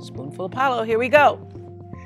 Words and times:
Spoonful 0.00 0.44
of 0.44 0.52
Paolo, 0.52 0.84
here 0.84 0.98
we 0.98 1.08
go. 1.08 1.40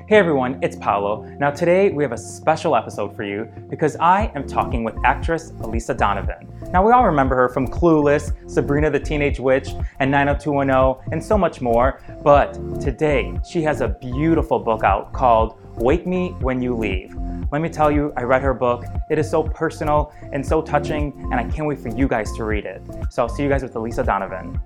Hey 0.07 0.17
everyone, 0.17 0.57
it's 0.63 0.75
Paolo. 0.75 1.23
Now 1.39 1.51
today 1.51 1.91
we 1.91 2.03
have 2.03 2.11
a 2.11 2.17
special 2.17 2.75
episode 2.75 3.15
for 3.15 3.23
you 3.23 3.47
because 3.69 3.95
I 3.97 4.31
am 4.35 4.47
talking 4.47 4.83
with 4.83 4.95
actress 5.05 5.51
Elisa 5.61 5.93
Donovan. 5.93 6.51
Now 6.71 6.85
we 6.85 6.91
all 6.91 7.05
remember 7.05 7.35
her 7.35 7.49
from 7.49 7.67
Clueless, 7.67 8.33
Sabrina 8.49 8.89
the 8.89 8.99
Teenage 8.99 9.39
Witch, 9.39 9.69
and 9.99 10.09
90210, 10.09 11.13
and 11.13 11.23
so 11.23 11.37
much 11.37 11.61
more. 11.61 12.01
But 12.23 12.53
today 12.81 13.39
she 13.47 13.61
has 13.61 13.81
a 13.81 13.89
beautiful 13.89 14.57
book 14.57 14.83
out 14.83 15.13
called 15.13 15.59
Wake 15.75 16.07
Me 16.07 16.29
When 16.39 16.61
You 16.61 16.75
Leave. 16.75 17.15
Let 17.51 17.61
me 17.61 17.69
tell 17.69 17.91
you, 17.91 18.11
I 18.17 18.23
read 18.23 18.41
her 18.41 18.55
book. 18.55 18.85
It 19.11 19.19
is 19.19 19.29
so 19.29 19.43
personal 19.43 20.11
and 20.31 20.43
so 20.43 20.63
touching, 20.63 21.13
and 21.31 21.35
I 21.35 21.43
can't 21.43 21.67
wait 21.67 21.77
for 21.77 21.89
you 21.89 22.07
guys 22.07 22.31
to 22.37 22.43
read 22.43 22.65
it. 22.65 22.81
So 23.11 23.21
I'll 23.21 23.29
see 23.29 23.43
you 23.43 23.49
guys 23.49 23.61
with 23.61 23.75
Elisa 23.75 24.03
Donovan. 24.03 24.59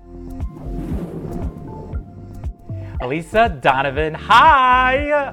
Elisa 3.00 3.48
Donovan, 3.48 4.12
hi! 4.14 5.32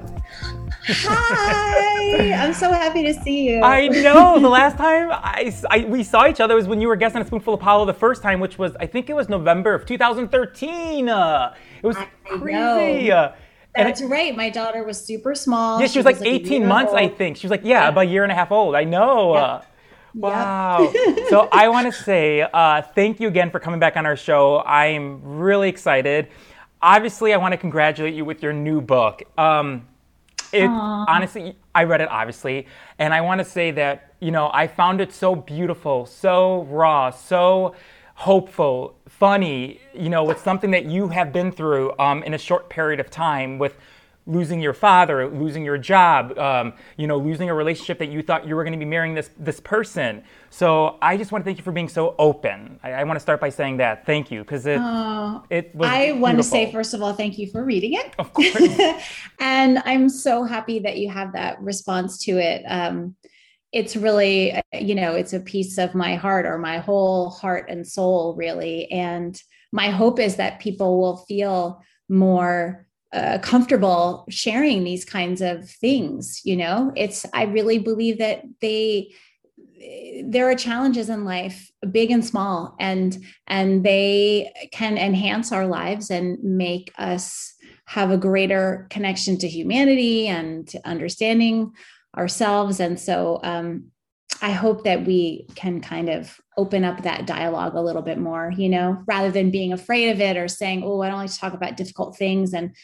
Hi! 0.88 2.32
I'm 2.32 2.54
so 2.54 2.70
happy 2.70 3.02
to 3.02 3.12
see 3.22 3.48
you. 3.50 3.60
I 3.60 3.88
know. 3.88 4.38
The 4.38 4.48
last 4.48 4.76
time 4.76 5.10
I, 5.10 5.52
I, 5.68 5.84
we 5.84 6.04
saw 6.04 6.28
each 6.28 6.40
other 6.40 6.54
was 6.54 6.68
when 6.68 6.80
you 6.80 6.86
were 6.86 6.94
guest 6.94 7.16
on 7.16 7.22
a 7.22 7.24
Spoonful 7.24 7.54
of 7.54 7.60
Paolo 7.60 7.84
the 7.84 7.92
first 7.92 8.22
time, 8.22 8.38
which 8.38 8.56
was 8.56 8.76
I 8.76 8.86
think 8.86 9.10
it 9.10 9.14
was 9.14 9.28
November 9.28 9.74
of 9.74 9.84
2013. 9.84 11.08
Uh, 11.08 11.54
it 11.82 11.86
was 11.86 11.96
I 11.96 12.06
crazy. 12.24 13.08
know. 13.08 13.32
And 13.74 13.88
That's 13.88 14.00
right. 14.00 14.34
My 14.36 14.48
daughter 14.48 14.84
was 14.84 15.04
super 15.04 15.34
small. 15.34 15.80
yeah, 15.80 15.88
she 15.88 15.98
was 15.98 16.06
like 16.06 16.22
18 16.22 16.62
a 16.62 16.66
months, 16.66 16.92
I 16.94 17.08
think. 17.08 17.36
She 17.36 17.46
was 17.46 17.50
like, 17.50 17.64
yeah, 17.64 17.88
about 17.88 18.02
a 18.02 18.04
year 18.04 18.22
and 18.22 18.30
a 18.30 18.34
half 18.34 18.52
old. 18.52 18.76
I 18.76 18.84
know. 18.84 19.32
Uh, 19.32 19.62
wow. 20.14 20.92
so 21.28 21.48
I 21.52 21.68
want 21.68 21.92
to 21.92 22.02
say 22.02 22.42
uh, 22.42 22.82
thank 22.94 23.18
you 23.18 23.26
again 23.26 23.50
for 23.50 23.58
coming 23.58 23.80
back 23.80 23.96
on 23.96 24.06
our 24.06 24.16
show. 24.16 24.62
I'm 24.64 25.20
really 25.22 25.68
excited. 25.68 26.28
Obviously, 26.82 27.32
I 27.32 27.36
want 27.36 27.52
to 27.52 27.58
congratulate 27.58 28.14
you 28.14 28.24
with 28.24 28.42
your 28.42 28.52
new 28.52 28.80
book. 28.80 29.22
Um, 29.38 29.86
it 30.52 30.68
honestly, 30.68 31.56
I 31.74 31.84
read 31.84 32.00
it 32.00 32.08
obviously, 32.08 32.66
and 32.98 33.12
I 33.12 33.20
want 33.20 33.40
to 33.40 33.44
say 33.44 33.70
that 33.72 34.14
you 34.20 34.30
know 34.30 34.50
I 34.52 34.66
found 34.66 35.00
it 35.00 35.12
so 35.12 35.34
beautiful, 35.34 36.06
so 36.06 36.62
raw, 36.64 37.10
so 37.10 37.74
hopeful, 38.14 38.96
funny. 39.08 39.80
You 39.94 40.08
know, 40.08 40.30
it's 40.30 40.42
something 40.42 40.70
that 40.70 40.86
you 40.86 41.08
have 41.08 41.32
been 41.32 41.52
through 41.52 41.92
um, 41.98 42.22
in 42.22 42.34
a 42.34 42.38
short 42.38 42.68
period 42.68 43.00
of 43.00 43.10
time 43.10 43.58
with 43.58 43.76
losing 44.26 44.60
your 44.60 44.72
father, 44.72 45.28
losing 45.28 45.64
your 45.64 45.78
job, 45.78 46.36
um, 46.38 46.72
you 46.96 47.06
know, 47.06 47.16
losing 47.16 47.48
a 47.48 47.54
relationship 47.54 47.98
that 47.98 48.08
you 48.08 48.22
thought 48.22 48.46
you 48.46 48.56
were 48.56 48.64
going 48.64 48.72
to 48.72 48.78
be 48.78 48.84
marrying 48.84 49.14
this 49.14 49.30
this 49.38 49.60
person. 49.60 50.22
So 50.50 50.98
I 51.00 51.16
just 51.16 51.32
want 51.32 51.44
to 51.44 51.46
thank 51.46 51.58
you 51.58 51.64
for 51.64 51.72
being 51.72 51.88
so 51.88 52.14
open. 52.18 52.80
I, 52.82 52.92
I 52.92 53.04
want 53.04 53.16
to 53.16 53.20
start 53.20 53.40
by 53.40 53.50
saying 53.50 53.76
that 53.78 54.04
thank 54.06 54.30
you 54.30 54.40
because 54.40 54.66
it 54.66 54.80
Oh, 54.82 55.44
it 55.50 55.74
was. 55.74 55.88
I 55.88 56.12
want 56.12 56.38
to 56.38 56.42
say, 56.42 56.70
first 56.72 56.94
of 56.94 57.02
all, 57.02 57.12
thank 57.12 57.38
you 57.38 57.50
for 57.50 57.64
reading 57.64 57.94
it. 57.94 58.14
of 58.18 58.32
course. 58.32 58.56
and 59.40 59.78
I'm 59.84 60.08
so 60.08 60.44
happy 60.44 60.80
that 60.80 60.98
you 60.98 61.10
have 61.10 61.32
that 61.32 61.60
response 61.60 62.24
to 62.24 62.38
it. 62.38 62.64
Um, 62.66 63.16
it's 63.72 63.96
really, 63.96 64.60
you 64.72 64.94
know, 64.94 65.14
it's 65.14 65.32
a 65.32 65.40
piece 65.40 65.76
of 65.76 65.94
my 65.94 66.14
heart 66.14 66.46
or 66.46 66.56
my 66.56 66.78
whole 66.78 67.30
heart 67.30 67.66
and 67.68 67.86
soul, 67.86 68.34
really. 68.34 68.90
And 68.90 69.40
my 69.72 69.90
hope 69.90 70.18
is 70.18 70.36
that 70.36 70.60
people 70.60 70.98
will 71.00 71.18
feel 71.28 71.82
more 72.08 72.85
uh, 73.12 73.38
comfortable 73.38 74.26
sharing 74.28 74.84
these 74.84 75.04
kinds 75.04 75.40
of 75.40 75.68
things. 75.68 76.40
You 76.44 76.56
know, 76.56 76.92
it's, 76.96 77.24
I 77.32 77.44
really 77.44 77.78
believe 77.78 78.18
that 78.18 78.42
they, 78.60 79.14
there 80.24 80.50
are 80.50 80.54
challenges 80.54 81.08
in 81.08 81.24
life 81.24 81.70
big 81.90 82.10
and 82.10 82.24
small 82.24 82.74
and 82.80 83.18
and 83.46 83.84
they 83.84 84.52
can 84.72 84.98
enhance 84.98 85.52
our 85.52 85.66
lives 85.66 86.10
and 86.10 86.42
make 86.42 86.92
us 86.98 87.54
have 87.84 88.10
a 88.10 88.16
greater 88.16 88.86
connection 88.90 89.38
to 89.38 89.48
humanity 89.48 90.26
and 90.26 90.66
to 90.68 90.88
understanding 90.88 91.72
ourselves 92.16 92.80
and 92.80 92.98
so 92.98 93.38
um, 93.42 93.84
i 94.42 94.50
hope 94.50 94.84
that 94.84 95.04
we 95.04 95.46
can 95.54 95.80
kind 95.80 96.08
of 96.08 96.40
open 96.56 96.84
up 96.84 97.02
that 97.02 97.26
dialogue 97.26 97.74
a 97.74 97.80
little 97.80 98.02
bit 98.02 98.18
more 98.18 98.52
you 98.56 98.68
know 98.68 99.02
rather 99.06 99.30
than 99.30 99.50
being 99.50 99.72
afraid 99.72 100.10
of 100.10 100.20
it 100.20 100.36
or 100.36 100.48
saying 100.48 100.82
oh 100.84 101.00
i 101.02 101.08
don't 101.08 101.18
like 101.18 101.30
to 101.30 101.38
talk 101.38 101.54
about 101.54 101.76
difficult 101.76 102.16
things 102.16 102.54
and 102.54 102.74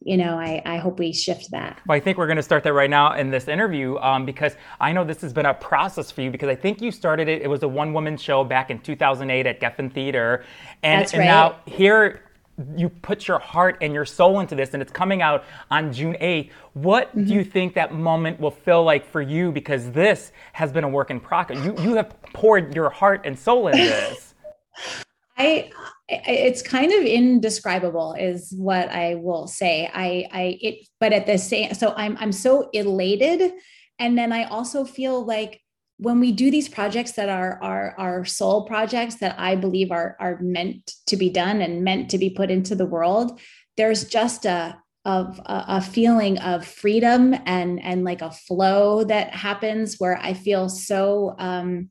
you 0.00 0.16
know 0.16 0.38
i, 0.38 0.62
I 0.64 0.76
hope 0.78 0.98
we 0.98 1.12
shift 1.12 1.50
that 1.50 1.80
Well, 1.86 1.96
I 1.96 2.00
think 2.00 2.18
we're 2.18 2.26
going 2.26 2.36
to 2.36 2.42
start 2.42 2.62
that 2.64 2.72
right 2.72 2.90
now 2.90 3.14
in 3.14 3.30
this 3.30 3.48
interview 3.48 3.96
um, 3.98 4.24
because 4.24 4.54
I 4.80 4.92
know 4.92 5.04
this 5.04 5.20
has 5.22 5.32
been 5.32 5.46
a 5.46 5.54
process 5.54 6.10
for 6.10 6.22
you 6.22 6.30
because 6.30 6.48
I 6.48 6.54
think 6.54 6.80
you 6.80 6.92
started 6.92 7.28
it. 7.28 7.42
It 7.42 7.48
was 7.48 7.62
a 7.64 7.68
one 7.68 7.92
woman 7.92 8.16
show 8.16 8.44
back 8.44 8.70
in 8.70 8.78
2008 8.78 9.46
at 9.46 9.60
Geffen 9.60 9.92
Theater. 9.92 10.44
And, 10.84 11.00
That's 11.00 11.14
and 11.14 11.24
now 11.24 11.56
here 11.66 12.27
you 12.76 12.88
put 12.88 13.28
your 13.28 13.38
heart 13.38 13.78
and 13.80 13.92
your 13.94 14.04
soul 14.04 14.40
into 14.40 14.54
this 14.54 14.74
and 14.74 14.82
it's 14.82 14.92
coming 14.92 15.22
out 15.22 15.44
on 15.70 15.92
June 15.92 16.16
8th. 16.20 16.50
What 16.72 17.08
Mm-hmm. 17.08 17.24
do 17.26 17.34
you 17.34 17.44
think 17.44 17.74
that 17.74 17.94
moment 17.94 18.40
will 18.40 18.50
feel 18.50 18.82
like 18.84 19.06
for 19.06 19.22
you? 19.22 19.52
Because 19.52 19.90
this 19.92 20.32
has 20.52 20.72
been 20.72 20.84
a 20.84 20.88
work 20.88 21.10
in 21.10 21.20
progress. 21.20 21.64
You, 21.64 21.74
you 21.82 21.94
have 21.94 22.14
poured 22.34 22.74
your 22.74 22.90
heart 22.90 23.22
and 23.24 23.38
soul 23.38 23.68
into 23.68 23.78
this. 23.84 24.34
I, 25.36 25.70
I- 26.10 26.22
it's 26.26 26.62
kind 26.62 26.90
of 26.92 27.02
indescribable 27.04 28.14
is 28.18 28.52
what 28.56 28.88
I 28.88 29.14
will 29.16 29.46
say. 29.46 29.88
I, 29.92 30.26
I, 30.32 30.58
it, 30.60 30.88
but 31.00 31.12
at 31.12 31.26
the 31.26 31.38
same, 31.38 31.74
so 31.74 31.92
I'm, 31.96 32.16
I'm 32.18 32.32
so 32.32 32.70
elated. 32.72 33.52
And 33.98 34.16
then 34.16 34.32
I 34.32 34.44
also 34.44 34.84
feel 34.84 35.24
like 35.24 35.60
when 35.98 36.20
we 36.20 36.32
do 36.32 36.50
these 36.50 36.68
projects 36.68 37.12
that 37.12 37.28
are, 37.28 37.58
are, 37.62 37.94
are 37.98 38.24
soul 38.24 38.64
projects 38.64 39.16
that 39.16 39.34
I 39.38 39.56
believe 39.56 39.90
are, 39.90 40.16
are 40.20 40.38
meant 40.40 40.92
to 41.06 41.16
be 41.16 41.28
done 41.28 41.60
and 41.60 41.84
meant 41.84 42.10
to 42.10 42.18
be 42.18 42.30
put 42.30 42.50
into 42.50 42.74
the 42.74 42.86
world, 42.86 43.40
there's 43.76 44.04
just 44.04 44.44
a, 44.44 44.78
of 45.04 45.38
a, 45.40 45.64
a 45.68 45.80
feeling 45.80 46.38
of 46.38 46.64
freedom 46.64 47.34
and, 47.46 47.82
and 47.82 48.04
like 48.04 48.22
a 48.22 48.30
flow 48.30 49.04
that 49.04 49.34
happens 49.34 49.96
where 49.98 50.18
I 50.22 50.34
feel 50.34 50.68
so, 50.68 51.34
um, 51.38 51.90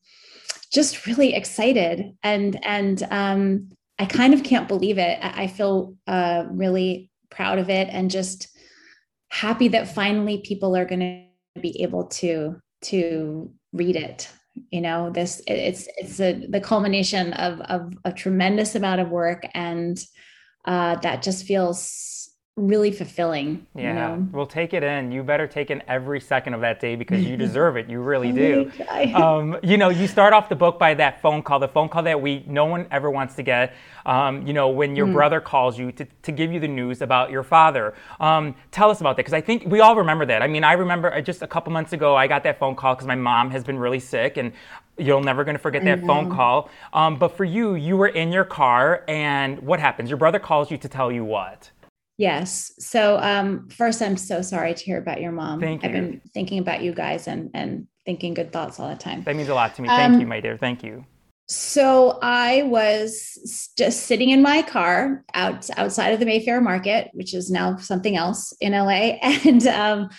just 0.72 1.06
really 1.06 1.34
excited 1.34 2.16
and 2.24 2.64
and 2.66 3.04
um, 3.10 3.70
I 3.98 4.06
kind 4.06 4.34
of 4.34 4.44
can't 4.44 4.68
believe 4.68 4.98
it. 4.98 5.20
I 5.22 5.44
I 5.44 5.48
feel 5.48 5.96
uh, 6.08 6.46
really 6.50 7.10
proud 7.30 7.60
of 7.60 7.70
it 7.70 7.88
and 7.92 8.12
just 8.12 8.50
happy 9.30 9.70
that 9.70 9.94
finally 9.94 10.40
people 10.40 10.76
are 10.76 10.86
going 10.86 11.00
to 11.56 11.62
be 11.62 11.82
able 11.82 12.08
to 12.08 12.60
to 12.84 13.52
read 13.74 13.96
it. 13.96 14.30
You 14.72 14.82
know, 14.82 15.12
this 15.12 15.42
it's 15.48 15.88
it's 15.98 16.20
a, 16.20 16.34
the 16.48 16.62
culmination 16.62 17.34
of 17.34 17.62
of 17.62 17.94
a 18.04 18.12
tremendous 18.12 18.76
amount 18.76 19.02
of 19.02 19.10
work 19.10 19.48
and 19.54 20.04
uh, 20.66 20.96
that 20.96 21.22
just 21.22 21.46
feels 21.46 22.27
really 22.58 22.92
fulfilling. 22.92 23.66
Yeah, 23.76 23.88
You 23.88 23.94
know? 23.94 24.28
well, 24.32 24.48
take 24.48 24.74
it 24.74 24.84
in. 24.84 25.12
You 25.12 25.22
better 25.22 25.46
take 25.46 25.70
in 25.70 25.84
every 25.88 26.20
second 26.20 26.56
of 26.56 26.62
that 26.62 26.80
day 26.80 26.96
because 26.96 27.24
you 27.24 27.38
deserve 27.46 27.78
it. 27.78 27.88
You 27.88 28.02
really 28.02 28.32
do. 28.32 28.72
Um, 29.14 29.58
you 29.64 29.78
know, 29.78 29.90
you 29.90 30.08
start 30.08 30.34
off 30.34 30.50
the 30.50 30.56
book 30.56 30.80
by 30.80 30.94
that 30.96 31.22
phone 31.22 31.44
call, 31.44 31.60
the 31.60 31.68
phone 31.68 31.88
call 31.88 32.04
that 32.04 32.20
we 32.20 32.44
no 32.48 32.66
one 32.66 32.88
ever 32.90 33.12
wants 33.12 33.36
to 33.36 33.44
get. 33.44 33.74
Um, 34.06 34.46
you 34.46 34.54
know, 34.54 34.70
when 34.70 34.96
your 34.96 35.06
brother 35.08 35.40
calls 35.40 35.78
you 35.78 35.92
to, 35.94 36.06
to 36.24 36.32
give 36.32 36.52
you 36.52 36.60
the 36.60 36.68
news 36.68 37.02
about 37.02 37.30
your 37.30 37.44
father. 37.44 37.94
Um, 38.20 38.56
tell 38.72 38.90
us 38.90 39.02
about 39.02 39.18
that 39.18 39.24
because 39.26 39.34
I 39.34 39.42
think 39.42 39.66
we 39.66 39.80
all 39.82 39.96
remember 39.96 40.26
that. 40.26 40.42
I 40.42 40.48
mean, 40.48 40.64
I 40.64 40.74
remember 40.74 41.14
uh, 41.14 41.22
just 41.22 41.42
a 41.42 41.48
couple 41.48 41.72
months 41.72 41.94
ago 41.94 42.16
I 42.16 42.28
got 42.28 42.44
that 42.44 42.58
phone 42.58 42.76
call 42.76 42.96
because 42.96 43.08
my 43.08 43.16
mom 43.16 43.52
has 43.52 43.64
been 43.64 43.78
really 43.78 44.00
sick 44.00 44.38
and. 44.38 44.52
You're 45.00 45.22
never 45.22 45.44
going 45.44 45.54
to 45.56 45.62
forget 45.62 45.84
that 45.84 46.04
phone 46.08 46.28
call. 46.32 46.72
Um, 46.92 47.20
but 47.20 47.38
for 47.38 47.44
you, 47.44 47.76
you 47.76 47.96
were 47.96 48.08
in 48.08 48.32
your 48.32 48.44
car, 48.44 49.04
and 49.08 49.60
what 49.60 49.80
happens? 49.80 50.10
Your 50.10 50.18
brother 50.18 50.40
calls 50.40 50.72
you 50.72 50.78
to 50.80 50.90
tell 50.90 51.12
you 51.12 51.24
what? 51.24 51.70
Yes. 52.18 52.74
So 52.80 53.18
um, 53.20 53.70
first, 53.70 54.02
I'm 54.02 54.18
so 54.18 54.42
sorry 54.42 54.74
to 54.74 54.84
hear 54.84 54.98
about 54.98 55.22
your 55.22 55.32
mom. 55.32 55.60
Thank 55.60 55.84
you. 55.84 55.90
I've 55.90 55.94
been 55.94 56.22
thinking 56.34 56.60
about 56.60 56.82
you 56.82 56.94
guys 56.94 57.28
and 57.28 57.52
and 57.54 57.88
thinking 58.06 58.34
good 58.34 58.52
thoughts 58.52 58.80
all 58.80 58.90
the 58.90 58.96
time. 58.96 59.24
That 59.24 59.36
means 59.36 59.50
a 59.50 59.54
lot 59.56 59.76
to 59.76 59.82
me. 59.82 59.88
Thank 59.88 60.16
Um, 60.16 60.22
you, 60.22 60.28
my 60.28 60.40
dear. 60.40 60.58
Thank 60.58 60.84
you. 60.84 61.06
So 61.50 62.20
I 62.22 62.64
was 62.64 63.72
just 63.78 64.04
sitting 64.04 64.32
in 64.32 64.42
my 64.42 64.62
car 64.64 65.24
out 65.34 65.70
outside 65.78 66.10
of 66.10 66.20
the 66.20 66.26
Mayfair 66.26 66.60
Market, 66.60 67.10
which 67.14 67.34
is 67.34 67.50
now 67.50 67.78
something 67.78 68.18
else 68.18 68.52
in 68.60 68.74
LA, 68.74 69.18
and 69.22 69.66
um, 69.68 70.10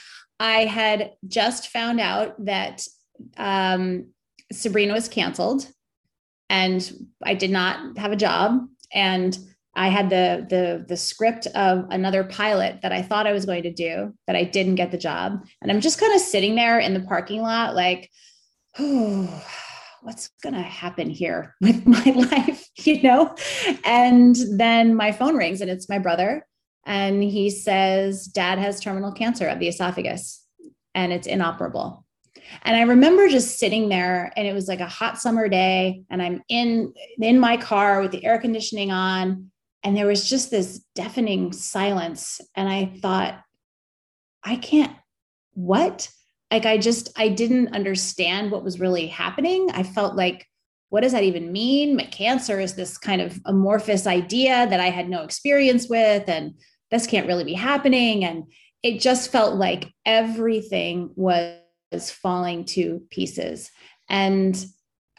I 0.40 0.64
had 0.64 1.12
just 1.26 1.68
found 1.68 2.00
out 2.00 2.44
that 2.44 2.86
um, 3.36 4.10
Sabrina 4.52 4.94
was 4.94 5.08
canceled, 5.08 5.68
and 6.48 6.90
I 7.22 7.34
did 7.34 7.50
not 7.50 7.98
have 7.98 8.12
a 8.12 8.16
job, 8.16 8.66
and 8.94 9.36
I 9.78 9.88
had 9.88 10.10
the 10.10 10.44
the 10.50 10.84
the 10.88 10.96
script 10.96 11.46
of 11.54 11.86
another 11.90 12.24
pilot 12.24 12.80
that 12.82 12.90
I 12.90 13.00
thought 13.00 13.28
I 13.28 13.32
was 13.32 13.46
going 13.46 13.62
to 13.62 13.72
do 13.72 14.12
that 14.26 14.34
I 14.34 14.42
didn't 14.42 14.74
get 14.74 14.90
the 14.90 14.98
job, 14.98 15.46
and 15.62 15.70
I'm 15.70 15.80
just 15.80 16.00
kind 16.00 16.12
of 16.12 16.20
sitting 16.20 16.56
there 16.56 16.80
in 16.80 16.94
the 16.94 17.00
parking 17.00 17.42
lot, 17.42 17.76
like, 17.76 18.10
what's 20.02 20.30
going 20.42 20.54
to 20.54 20.62
happen 20.62 21.08
here 21.08 21.54
with 21.60 21.86
my 21.86 22.02
life, 22.30 22.68
you 22.78 23.02
know? 23.02 23.36
And 23.84 24.36
then 24.56 24.96
my 24.96 25.12
phone 25.12 25.36
rings 25.36 25.60
and 25.60 25.70
it's 25.70 25.88
my 25.88 25.98
brother. 25.98 26.44
And 26.84 27.22
he 27.22 27.50
says, 27.50 28.26
Dad 28.26 28.58
has 28.58 28.80
terminal 28.80 29.12
cancer 29.12 29.46
of 29.46 29.58
the 29.58 29.68
esophagus 29.68 30.44
and 30.94 31.12
it's 31.12 31.26
inoperable. 31.26 32.04
And 32.62 32.74
I 32.76 32.82
remember 32.82 33.28
just 33.28 33.58
sitting 33.58 33.88
there 33.88 34.32
and 34.34 34.46
it 34.46 34.54
was 34.54 34.68
like 34.68 34.80
a 34.80 34.86
hot 34.86 35.18
summer 35.18 35.48
day 35.48 36.02
and 36.10 36.22
I'm 36.22 36.42
in 36.48 36.94
in 37.20 37.38
my 37.38 37.58
car 37.58 38.00
with 38.00 38.10
the 38.10 38.24
air 38.24 38.38
conditioning 38.38 38.90
on 38.90 39.50
and 39.84 39.96
there 39.96 40.06
was 40.06 40.28
just 40.28 40.50
this 40.50 40.84
deafening 40.94 41.52
silence 41.52 42.40
and 42.54 42.68
i 42.68 42.86
thought 43.00 43.40
i 44.44 44.56
can't 44.56 44.92
what? 45.58 46.08
Like 46.50 46.66
i 46.66 46.78
just 46.78 47.10
i 47.18 47.28
didn't 47.28 47.74
understand 47.74 48.50
what 48.50 48.64
was 48.64 48.80
really 48.80 49.08
happening. 49.08 49.70
I 49.72 49.82
felt 49.82 50.14
like 50.14 50.46
what 50.90 51.02
does 51.02 51.12
that 51.12 51.24
even 51.24 51.52
mean? 51.52 51.96
My 51.96 52.04
cancer 52.04 52.60
is 52.60 52.74
this 52.74 52.96
kind 52.96 53.20
of 53.20 53.38
amorphous 53.44 54.06
idea 54.06 54.66
that 54.68 54.80
i 54.80 54.90
had 54.90 55.08
no 55.08 55.22
experience 55.22 55.88
with 55.88 56.28
and 56.28 56.54
this 56.90 57.06
can't 57.06 57.26
really 57.26 57.44
be 57.44 57.54
happening. 57.54 58.24
And 58.24 58.44
it 58.82 59.00
just 59.00 59.30
felt 59.30 59.56
like 59.56 59.92
everything 60.06 61.10
was 61.16 62.10
falling 62.10 62.64
to 62.66 63.02
pieces. 63.10 63.70
And 64.08 64.64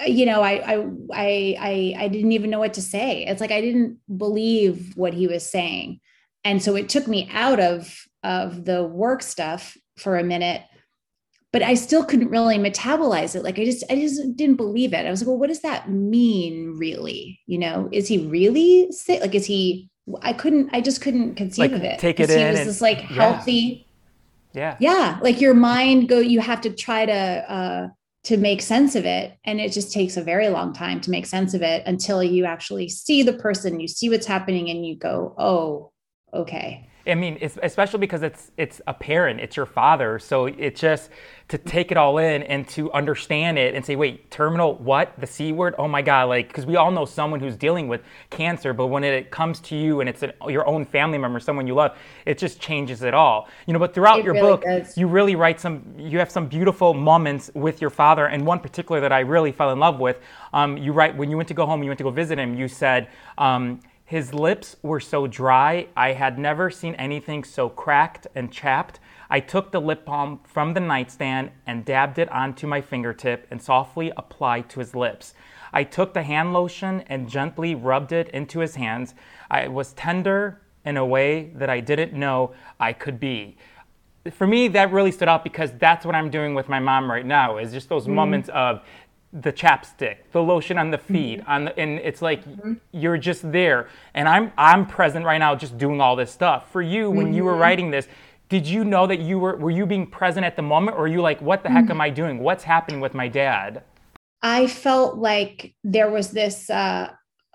you 0.06 0.26
know 0.26 0.42
I, 0.42 0.74
I 0.74 0.86
i 1.14 1.56
i 1.60 1.96
i 2.04 2.08
didn't 2.08 2.32
even 2.32 2.50
know 2.50 2.60
what 2.60 2.74
to 2.76 2.82
say. 2.82 3.26
It's 3.26 3.42
like 3.42 3.52
i 3.52 3.62
didn't 3.62 3.98
believe 4.18 4.96
what 4.96 5.14
he 5.14 5.28
was 5.28 5.50
saying. 5.50 6.00
And 6.46 6.64
so 6.64 6.76
it 6.76 6.90
took 6.90 7.08
me 7.08 7.30
out 7.34 7.60
of 7.60 7.94
of 8.24 8.66
the 8.66 8.84
work 8.84 9.22
stuff 9.22 9.78
for 9.98 10.18
a 10.18 10.24
minute 10.24 10.62
but 11.52 11.64
i 11.64 11.74
still 11.74 12.06
couldn't 12.06 12.30
really 12.30 12.58
metabolize 12.58 13.36
it. 13.36 13.44
Like 13.44 13.60
i 13.60 13.66
just 13.66 13.84
i 13.90 13.96
just 13.96 14.36
didn't 14.36 14.56
believe 14.56 14.94
it. 14.94 15.06
I 15.06 15.10
was 15.10 15.22
like 15.22 15.28
well 15.28 15.38
what 15.38 15.50
does 15.50 15.62
that 15.62 15.90
mean 15.90 16.76
really? 16.78 17.40
You 17.46 17.60
know 17.60 17.90
is 17.92 18.08
he 18.08 18.20
really 18.20 18.92
sick? 18.92 19.22
Like 19.22 19.36
is 19.36 19.46
he 19.46 19.90
i 20.24 20.34
couldn't 20.34 20.70
i 20.74 20.82
just 20.82 21.02
couldn't 21.02 21.36
conceive 21.36 21.72
like, 21.72 21.80
of 21.80 21.84
it. 21.84 22.00
take 22.00 22.20
it 22.20 22.32
in 22.32 22.40
he 22.40 22.46
was 22.46 22.60
and, 22.60 22.70
this 22.70 22.82
like 22.82 23.00
healthy. 23.00 23.86
Yeah. 24.54 24.76
Yeah. 24.80 25.20
Like 25.22 25.42
your 25.42 25.54
mind 25.54 26.10
go 26.10 26.20
you 26.20 26.40
have 26.40 26.62
to 26.62 26.70
try 26.72 27.06
to 27.06 27.14
uh 27.14 27.88
to 28.26 28.38
make 28.38 28.62
sense 28.62 28.96
of 28.96 29.06
it. 29.06 29.38
And 29.46 29.60
it 29.60 29.72
just 29.72 29.94
takes 29.94 30.18
a 30.18 30.24
very 30.24 30.50
long 30.50 30.74
time 30.74 31.02
to 31.02 31.12
make 31.12 31.26
sense 31.26 31.54
of 31.54 31.62
it 31.62 31.84
until 31.86 32.24
you 32.24 32.46
actually 32.46 32.90
see 32.90 33.24
the 33.24 33.34
person 33.34 33.80
you 33.80 33.88
see 33.88 34.10
what's 34.10 34.28
happening 34.28 34.70
and 34.70 34.86
you 34.86 34.96
go 34.96 35.34
oh 35.38 35.92
okay 36.34 36.89
I 37.10 37.16
mean, 37.16 37.38
it's, 37.42 37.58
especially 37.64 38.00
because 38.00 38.22
it's 38.22 38.52
it's 38.58 38.82
a 38.88 38.94
parent, 38.94 39.40
it's 39.40 39.58
your 39.58 39.66
father. 39.66 40.20
So 40.20 40.46
it's 40.46 40.80
just 40.80 41.10
to 41.50 41.58
take 41.58 41.92
it 41.92 41.98
all 41.98 42.20
in 42.20 42.44
and 42.44 42.68
to 42.70 42.92
understand 42.94 43.58
it 43.58 43.74
and 43.74 43.84
say, 43.84 43.96
wait, 43.96 44.30
terminal 44.30 44.76
what? 44.76 45.20
The 45.20 45.26
c 45.26 45.52
word? 45.52 45.74
Oh 45.78 45.88
my 45.88 46.02
god! 46.02 46.30
Like 46.30 46.48
because 46.48 46.66
we 46.66 46.76
all 46.76 46.92
know 46.92 47.06
someone 47.06 47.40
who's 47.40 47.56
dealing 47.56 47.88
with 47.88 48.02
cancer, 48.30 48.74
but 48.74 48.88
when 48.88 49.04
it 49.04 49.32
comes 49.32 49.60
to 49.62 49.76
you 49.76 50.00
and 50.02 50.08
it's 50.10 50.22
an, 50.24 50.32
your 50.48 50.68
own 50.68 50.86
family 50.86 51.18
member, 51.18 51.40
someone 51.40 51.66
you 51.68 51.74
love, 51.74 51.98
it 52.26 52.38
just 52.38 52.60
changes 52.60 53.02
it 53.02 53.14
all. 53.14 53.48
You 53.66 53.74
know. 53.74 53.80
But 53.80 53.94
throughout 53.94 54.20
It 54.20 54.26
your 54.26 54.36
really 54.36 54.48
book, 54.48 54.64
does. 54.64 54.98
you 54.98 55.08
really 55.08 55.36
write 55.36 55.60
some. 55.60 55.84
You 55.98 56.20
have 56.20 56.32
some 56.32 56.48
beautiful 56.48 56.94
moments 56.94 57.50
with 57.56 57.82
your 57.82 57.90
father, 57.90 58.28
and 58.28 58.46
one 58.46 58.60
particular 58.60 59.02
that 59.02 59.12
I 59.12 59.22
really 59.22 59.52
fell 59.52 59.72
in 59.72 59.80
love 59.80 60.00
with. 60.00 60.20
Um, 60.54 60.78
you 60.78 60.94
write 60.94 61.18
when 61.18 61.30
you 61.32 61.38
went 61.38 61.48
to 61.50 61.56
go 61.56 61.66
home, 61.66 61.82
you 61.84 61.90
went 61.90 61.98
to 61.98 62.04
go 62.04 62.12
visit 62.12 62.38
him. 62.38 62.56
You 62.56 62.68
said. 62.68 63.08
Um, 63.38 63.80
his 64.10 64.34
lips 64.34 64.76
were 64.82 65.00
so 65.00 65.28
dry, 65.28 65.86
I 65.96 66.14
had 66.14 66.40
never 66.40 66.72
seen 66.72 66.96
anything 66.96 67.44
so 67.44 67.70
cracked 67.70 68.26
and 68.34 68.52
chapped. 68.52 69.00
I 69.30 69.40
took 69.40 69.72
the 69.72 69.80
lip 69.80 70.04
balm 70.04 70.40
from 70.46 70.74
the 70.74 70.80
nightstand 70.80 71.52
and 71.68 71.86
dabbed 71.86 72.18
it 72.18 72.28
onto 72.32 72.66
my 72.66 72.82
fingertip 72.82 73.46
and 73.52 73.62
softly 73.62 74.12
applied 74.18 74.68
to 74.72 74.80
his 74.80 74.96
lips. 74.96 75.36
I 75.72 75.84
took 75.84 76.16
the 76.16 76.24
hand 76.24 76.54
lotion 76.54 77.02
and 77.06 77.30
gently 77.30 77.76
rubbed 77.76 78.12
it 78.12 78.30
into 78.30 78.62
his 78.62 78.74
hands. 78.74 79.14
I 79.52 79.68
was 79.68 79.94
tender 79.94 80.60
in 80.84 80.98
a 80.98 81.06
way 81.06 81.52
that 81.54 81.70
I 81.70 81.80
didn't 81.80 82.14
know 82.14 82.56
I 82.80 82.94
could 82.94 83.20
be. 83.20 83.58
For 84.32 84.48
me, 84.48 84.70
that 84.70 84.92
really 84.92 85.12
stood 85.12 85.28
out 85.28 85.44
because 85.44 85.72
that's 85.74 86.04
what 86.04 86.16
I'm 86.16 86.32
doing 86.32 86.56
with 86.56 86.68
my 86.68 86.80
mom 86.80 87.12
right 87.12 87.28
now. 87.28 87.60
Is 87.60 87.72
just 87.72 87.90
those 87.90 88.08
mm. 88.08 88.16
moments 88.16 88.50
of 88.50 88.82
the 89.32 89.54
chapstick, 89.54 90.18
the 90.32 90.42
lotion 90.42 90.78
on 90.78 90.92
the 90.92 90.98
feet, 90.98 91.42
on 91.48 91.66
the, 91.66 91.80
and 91.80 92.00
it's 92.00 92.22
like 92.22 92.42
you're 92.92 93.18
just 93.18 93.52
there, 93.52 93.88
and 94.14 94.28
I'm 94.28 94.52
I'm 94.58 94.88
present 94.88 95.26
right 95.26 95.38
now, 95.38 95.56
just 95.56 95.78
doing 95.78 96.02
all 96.02 96.16
this 96.16 96.32
stuff. 96.32 96.72
For 96.72 96.82
you, 96.82 97.12
when 97.12 97.34
you 97.34 97.44
were 97.44 97.56
writing 97.56 97.92
this, 97.92 98.08
did 98.50 98.66
you 98.66 98.84
know 98.84 99.06
that 99.08 99.20
you 99.20 99.38
were 99.38 99.56
were 99.56 99.72
you 99.72 99.86
being 99.86 100.08
present 100.08 100.46
at 100.46 100.56
the 100.56 100.64
moment, 100.64 100.98
or 100.98 101.04
are 101.04 101.08
you 101.08 101.22
like, 101.22 101.42
what 101.42 101.64
the 101.64 101.70
heck 101.70 101.90
am 101.90 102.02
I 102.02 102.10
doing? 102.10 102.40
What's 102.40 102.64
happening 102.64 103.00
with 103.00 103.14
my 103.14 103.28
dad? 103.28 103.84
I 104.42 104.68
felt 104.68 105.18
like 105.18 105.76
there 105.84 106.10
was 106.10 106.32
this, 106.32 106.70
uh, 106.70 107.12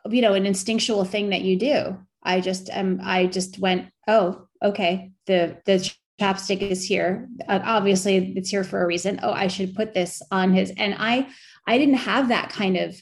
you 0.08 0.22
know, 0.22 0.34
an 0.34 0.46
instinctual 0.46 1.04
thing 1.04 1.30
that 1.30 1.40
you 1.40 1.58
do. 1.58 1.98
I 2.22 2.40
just, 2.40 2.70
um, 2.72 3.00
I 3.02 3.26
just 3.26 3.58
went, 3.58 3.88
oh, 4.06 4.46
okay, 4.62 5.12
the 5.26 5.56
the 5.64 5.92
chapstick 6.20 6.62
is 6.62 6.84
here. 6.84 7.28
Uh, 7.48 7.60
obviously, 7.64 8.34
it's 8.36 8.50
here 8.50 8.64
for 8.64 8.82
a 8.82 8.86
reason. 8.86 9.18
Oh, 9.22 9.32
I 9.32 9.48
should 9.48 9.74
put 9.74 9.94
this 9.94 10.22
on 10.30 10.52
his. 10.52 10.72
And 10.76 10.94
I, 10.98 11.28
I 11.66 11.78
didn't 11.78 11.94
have 11.94 12.28
that 12.28 12.50
kind 12.50 12.76
of 12.76 13.00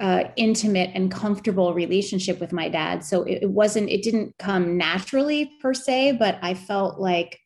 uh, 0.00 0.24
intimate 0.36 0.90
and 0.94 1.10
comfortable 1.10 1.74
relationship 1.74 2.40
with 2.40 2.52
my 2.52 2.68
dad, 2.68 3.04
so 3.04 3.22
it, 3.22 3.42
it 3.42 3.50
wasn't. 3.50 3.90
It 3.90 4.02
didn't 4.02 4.34
come 4.38 4.76
naturally 4.76 5.50
per 5.60 5.74
se, 5.74 6.16
but 6.18 6.38
I 6.42 6.54
felt 6.54 6.98
like 6.98 7.38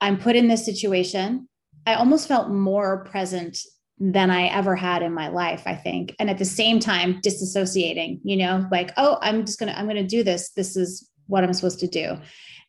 I'm 0.00 0.18
put 0.18 0.36
in 0.36 0.48
this 0.48 0.64
situation. 0.64 1.48
I 1.86 1.94
almost 1.94 2.26
felt 2.26 2.50
more 2.50 3.04
present 3.04 3.58
than 3.98 4.30
I 4.30 4.48
ever 4.48 4.76
had 4.76 5.02
in 5.02 5.14
my 5.14 5.28
life, 5.28 5.62
I 5.66 5.74
think. 5.74 6.14
And 6.18 6.28
at 6.28 6.38
the 6.38 6.44
same 6.44 6.80
time, 6.80 7.20
disassociating, 7.22 8.20
you 8.24 8.36
know, 8.36 8.66
like, 8.70 8.92
oh, 8.96 9.18
I'm 9.22 9.46
just 9.46 9.58
going 9.58 9.72
to, 9.72 9.78
I'm 9.78 9.86
going 9.86 9.96
to 9.96 10.02
do 10.06 10.22
this. 10.22 10.50
This 10.50 10.76
is 10.76 11.08
what 11.28 11.44
I'm 11.44 11.52
supposed 11.54 11.80
to 11.80 11.86
do. 11.86 12.18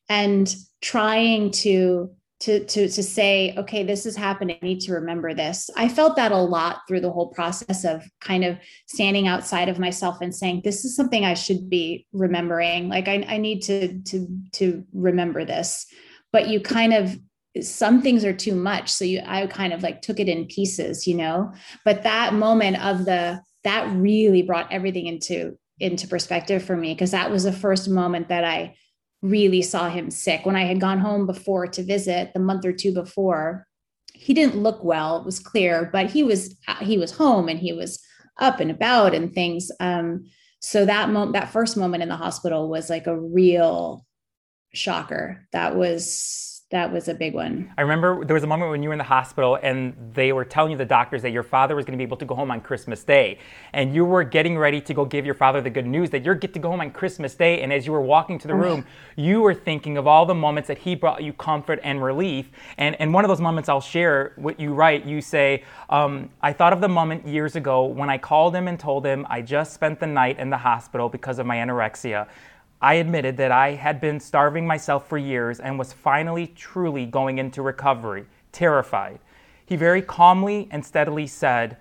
And 0.08 0.56
trying 0.82 1.52
to, 1.52 2.12
to, 2.42 2.63
to, 2.66 2.88
to 2.88 3.04
say, 3.04 3.56
okay, 3.57 3.84
this 3.84 4.06
is 4.06 4.16
happening. 4.16 4.57
I 4.62 4.66
need 4.66 4.81
to 4.81 4.94
remember 4.94 5.34
this. 5.34 5.69
I 5.75 5.89
felt 5.89 6.16
that 6.18 6.31
a 6.31 6.38
lot 6.38 6.81
through 6.88 7.01
the 7.01 7.12
whole 7.12 7.30
process 7.30 7.84
of 7.84 8.04
kind 8.22 8.44
of 8.44 8.60
standing 8.88 9.28
outside 9.28 9.69
of 9.69 9.80
myself 9.80 10.22
and 10.22 10.36
saying, 10.36 10.62
this 10.63 10.86
is 10.86 10.95
something 10.95 11.25
I 11.25 11.34
should 11.34 11.69
be 11.69 12.06
remembering. 12.13 12.89
Like 12.89 13.07
I, 13.07 13.25
I 13.28 13.38
need 13.38 13.62
to, 13.63 14.00
to, 14.04 14.28
to 14.54 14.86
remember 14.94 15.45
this. 15.45 15.88
But 16.31 16.48
you 16.48 16.60
kind 16.60 16.94
of 16.94 17.18
some 17.62 18.04
things 18.04 18.24
are 18.24 18.34
too 18.34 18.54
much 18.54 18.88
so 18.88 19.04
you 19.04 19.19
i 19.25 19.48
kind 19.48 19.74
of 19.74 19.81
like 19.81 20.01
took 20.01 20.19
it 20.19 20.30
in 20.30 20.45
pieces 20.45 21.07
you 21.07 21.16
know 21.16 21.51
but 21.86 22.04
that 22.04 22.33
moment 22.33 22.80
of 22.86 23.06
the 23.06 23.42
that 23.63 23.92
really 23.95 24.44
brought 24.44 24.72
everything 24.72 25.07
into 25.07 25.57
into 25.80 26.07
perspective 26.07 26.63
for 26.63 26.78
me 26.78 26.94
because 26.94 27.12
that 27.12 27.31
was 27.31 27.45
the 27.45 27.51
first 27.51 27.90
moment 27.90 28.30
that 28.30 28.44
i 28.44 28.75
really 29.22 29.62
saw 29.62 29.90
him 29.90 30.10
sick. 30.12 30.46
When 30.46 30.56
i 30.56 30.66
had 30.66 30.80
gone 30.80 31.00
home 31.00 31.25
before 31.25 31.68
to 31.68 31.84
visit 31.84 32.34
the 32.34 32.40
month 32.40 32.66
or 32.66 32.74
two 32.74 32.94
before 32.94 33.66
he 34.14 34.34
didn't 34.34 34.62
look 34.62 34.84
well 34.84 35.18
it 35.18 35.25
was 35.25 35.40
clear 35.40 35.90
but 35.92 36.10
he 36.10 36.24
was 36.24 36.56
he 36.81 36.98
was 36.98 37.12
home 37.12 37.50
and 37.50 37.60
he 37.60 37.72
was 37.72 38.00
up 38.40 38.60
and 38.60 38.72
about 38.72 39.14
and 39.14 39.34
things. 39.34 39.72
Um 39.80 40.25
so 40.60 40.86
that 40.86 41.10
moment 41.10 41.34
that 41.34 41.52
first 41.52 41.78
moment 41.78 42.04
in 42.04 42.10
the 42.10 42.16
hospital 42.16 42.69
was 42.69 42.90
like 42.90 43.08
a 43.08 43.19
real 43.19 44.06
shocker. 44.74 45.47
That 45.52 45.76
was 45.76 46.56
that 46.69 46.92
was 46.92 47.07
a 47.07 47.14
big 47.14 47.33
one. 47.33 47.71
I 47.78 47.81
remember 47.81 48.26
there 48.26 48.33
was 48.33 48.44
a 48.44 48.47
moment 48.47 48.71
when 48.71 48.83
you 48.83 48.90
were 48.90 48.94
in 48.94 48.97
the 48.97 49.06
hospital 49.06 49.57
and 49.64 49.95
they 50.14 50.33
were 50.33 50.44
telling 50.44 50.71
you, 50.71 50.78
the 50.78 50.83
doctors, 50.83 51.21
that 51.21 51.31
your 51.31 51.44
father 51.44 51.78
was 51.78 51.86
going 51.86 51.94
to 51.94 51.97
be 51.97 52.04
able 52.04 52.18
to 52.18 52.26
go 52.26 52.36
home 52.36 52.52
on 52.52 52.59
Christmas 52.59 53.06
Day. 53.06 53.40
And 53.71 53.95
you 53.95 54.04
were 54.04 54.26
getting 54.26 54.57
ready 54.57 54.81
to 54.81 54.94
go 54.94 55.06
give 55.06 55.26
your 55.26 55.33
father 55.33 55.62
the 55.62 55.69
good 55.69 55.86
news 55.86 56.09
that 56.09 56.26
you're 56.26 56.36
get 56.36 56.54
to 56.56 56.59
go 56.59 56.69
home 56.69 56.81
on 56.81 56.92
Christmas 56.92 57.36
Day. 57.36 57.62
And 57.62 57.71
as 57.71 57.86
you 57.86 57.94
were 57.94 58.02
walking 58.02 58.38
to 58.40 58.50
the 58.50 58.56
room, 58.56 58.86
you 59.16 59.40
were 59.40 59.54
thinking 59.54 59.97
of 59.97 60.07
all 60.07 60.26
the 60.26 60.36
moments 60.36 60.68
that 60.68 60.80
he 60.80 60.94
brought 60.94 61.24
you 61.24 61.31
comfort 61.31 61.80
and 61.83 62.04
relief. 62.04 62.52
And, 62.78 63.00
and 63.00 63.14
one 63.14 63.24
of 63.24 63.30
those 63.30 63.42
moments 63.42 63.69
I'll 63.69 63.80
share 63.80 64.33
what 64.36 64.59
you 64.59 64.74
write, 64.74 65.06
you 65.06 65.21
say, 65.21 65.64
um, 65.90 66.30
I 66.42 66.52
thought 66.52 66.74
of 66.74 66.81
the 66.81 66.90
moment 66.90 67.26
years 67.26 67.56
ago 67.56 67.86
when 67.86 68.09
I 68.09 68.18
called 68.18 68.54
him 68.54 68.68
and 68.68 68.78
told 68.78 69.06
him 69.06 69.26
I 69.30 69.42
just 69.42 69.74
spent 69.74 70.02
the 70.02 70.07
night 70.07 70.38
in 70.38 70.50
the 70.50 70.57
hospital 70.57 71.07
because 71.07 71.40
of 71.40 71.45
my 71.45 71.56
anorexia. 71.56 72.28
I 72.81 72.96
admitted 72.96 73.38
that 73.38 73.52
I 73.52 73.72
had 73.72 74.00
been 74.00 74.19
starving 74.19 74.68
myself 74.68 75.07
for 75.10 75.18
years 75.18 75.60
and 75.60 75.80
was 75.80 75.94
finally 75.94 76.48
truly 76.48 77.06
going 77.06 77.40
into 77.40 77.62
recovery, 77.62 78.26
terrified. 78.52 79.19
He 79.66 79.76
very 79.76 80.02
calmly 80.02 80.68
and 80.72 80.86
steadily 80.86 81.28
said, 81.28 81.78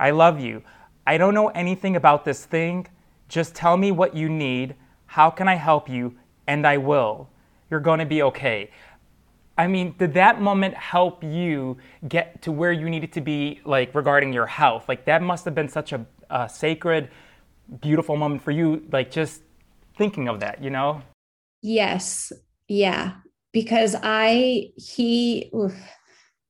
I 0.00 0.10
love 0.10 0.40
you. 0.40 0.62
I 1.06 1.18
don't 1.18 1.34
know 1.34 1.48
anything 1.48 1.96
about 1.96 2.24
this 2.24 2.44
thing. 2.44 2.86
Just 3.28 3.54
tell 3.54 3.76
me 3.76 3.92
what 3.92 4.16
you 4.16 4.28
need. 4.28 4.74
How 5.06 5.30
can 5.30 5.48
I 5.48 5.54
help 5.54 5.88
you? 5.88 6.16
And 6.46 6.66
I 6.66 6.78
will. 6.78 7.28
You're 7.70 7.80
going 7.80 7.98
to 7.98 8.06
be 8.06 8.22
okay. 8.22 8.70
I 9.58 9.66
mean, 9.66 9.94
did 9.98 10.14
that 10.14 10.40
moment 10.40 10.74
help 10.74 11.22
you 11.22 11.78
get 12.08 12.40
to 12.42 12.52
where 12.52 12.72
you 12.72 12.88
needed 12.88 13.12
to 13.14 13.20
be, 13.20 13.60
like 13.64 13.94
regarding 13.94 14.32
your 14.32 14.46
health? 14.46 14.88
Like, 14.88 15.04
that 15.06 15.20
must 15.20 15.44
have 15.44 15.54
been 15.54 15.68
such 15.68 15.92
a, 15.92 16.06
a 16.30 16.48
sacred, 16.48 17.10
beautiful 17.80 18.16
moment 18.16 18.40
for 18.40 18.52
you, 18.52 18.86
like, 18.92 19.10
just 19.10 19.42
thinking 19.98 20.28
of 20.28 20.40
that, 20.40 20.62
you 20.62 20.70
know? 20.70 21.02
Yes. 21.60 22.32
Yeah. 22.68 23.16
Because 23.52 23.96
I, 24.02 24.70
he, 24.76 25.52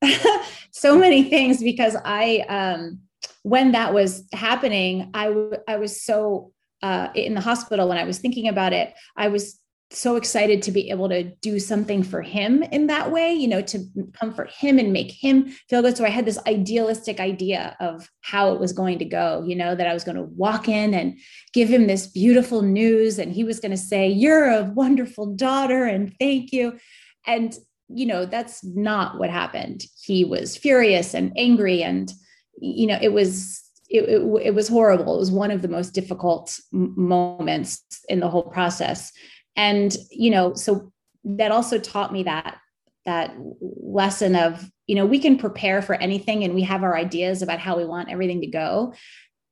so 0.71 0.97
many 0.97 1.23
things 1.23 1.61
because 1.61 1.95
I, 2.05 2.45
um, 2.47 3.01
when 3.43 3.73
that 3.73 3.93
was 3.93 4.23
happening, 4.31 5.09
I, 5.13 5.25
w- 5.25 5.57
I 5.67 5.77
was 5.77 6.01
so, 6.01 6.53
uh, 6.81 7.09
in 7.15 7.33
the 7.33 7.41
hospital 7.41 7.89
when 7.89 7.97
I 7.97 8.05
was 8.05 8.19
thinking 8.19 8.47
about 8.47 8.71
it, 8.71 8.93
I 9.17 9.27
was 9.27 9.59
so 9.91 10.15
excited 10.15 10.61
to 10.61 10.71
be 10.71 10.91
able 10.91 11.09
to 11.09 11.23
do 11.23 11.59
something 11.59 12.03
for 12.03 12.21
him 12.21 12.61
in 12.63 12.87
that 12.87 13.11
way, 13.11 13.33
you 13.33 13.47
know, 13.47 13.61
to 13.61 13.83
comfort 14.13 14.51
him 14.51 14.77
and 14.77 14.93
make 14.93 15.11
him 15.11 15.49
feel 15.67 15.81
good. 15.81 15.97
So 15.97 16.05
I 16.05 16.09
had 16.09 16.25
this 16.25 16.39
idealistic 16.45 17.19
idea 17.19 17.75
of 17.79 18.07
how 18.21 18.53
it 18.53 18.59
was 18.59 18.71
going 18.71 18.99
to 18.99 19.05
go, 19.05 19.43
you 19.47 19.55
know, 19.55 19.73
that 19.73 19.87
I 19.87 19.93
was 19.93 20.03
going 20.03 20.17
to 20.17 20.23
walk 20.23 20.69
in 20.69 20.93
and 20.93 21.17
give 21.53 21.69
him 21.69 21.87
this 21.87 22.05
beautiful 22.05 22.61
news 22.61 23.17
and 23.17 23.33
he 23.33 23.43
was 23.43 23.59
going 23.59 23.71
to 23.71 23.77
say, 23.77 24.07
You're 24.07 24.49
a 24.49 24.63
wonderful 24.63 25.33
daughter 25.33 25.85
and 25.85 26.15
thank 26.19 26.51
you. 26.51 26.77
And, 27.25 27.55
you 27.87 28.05
know, 28.05 28.25
that's 28.25 28.63
not 28.63 29.17
what 29.17 29.31
happened. 29.31 29.85
He 30.03 30.23
was 30.23 30.55
furious 30.55 31.15
and 31.15 31.33
angry 31.35 31.81
and, 31.81 32.11
you 32.59 32.85
know, 32.85 32.99
it 33.01 33.13
was 33.13 33.63
it, 33.89 34.03
it, 34.03 34.21
it, 34.45 34.53
was 34.53 34.67
horrible. 34.67 35.15
It 35.15 35.19
was 35.19 35.31
one 35.31 35.49
of 35.49 35.63
the 35.63 35.67
most 35.67 35.95
difficult 35.95 36.55
moments 36.71 37.81
in 38.07 38.19
the 38.19 38.29
whole 38.29 38.43
process 38.43 39.11
and 39.59 39.97
you 40.09 40.31
know 40.31 40.53
so 40.53 40.91
that 41.25 41.51
also 41.51 41.77
taught 41.77 42.13
me 42.13 42.23
that 42.23 42.57
that 43.05 43.35
lesson 43.59 44.35
of 44.35 44.71
you 44.87 44.95
know 44.95 45.05
we 45.05 45.19
can 45.19 45.37
prepare 45.37 45.81
for 45.81 45.95
anything 45.95 46.43
and 46.43 46.55
we 46.55 46.63
have 46.63 46.81
our 46.81 46.95
ideas 46.95 47.41
about 47.41 47.59
how 47.59 47.77
we 47.77 47.85
want 47.85 48.09
everything 48.09 48.41
to 48.41 48.47
go. 48.47 48.93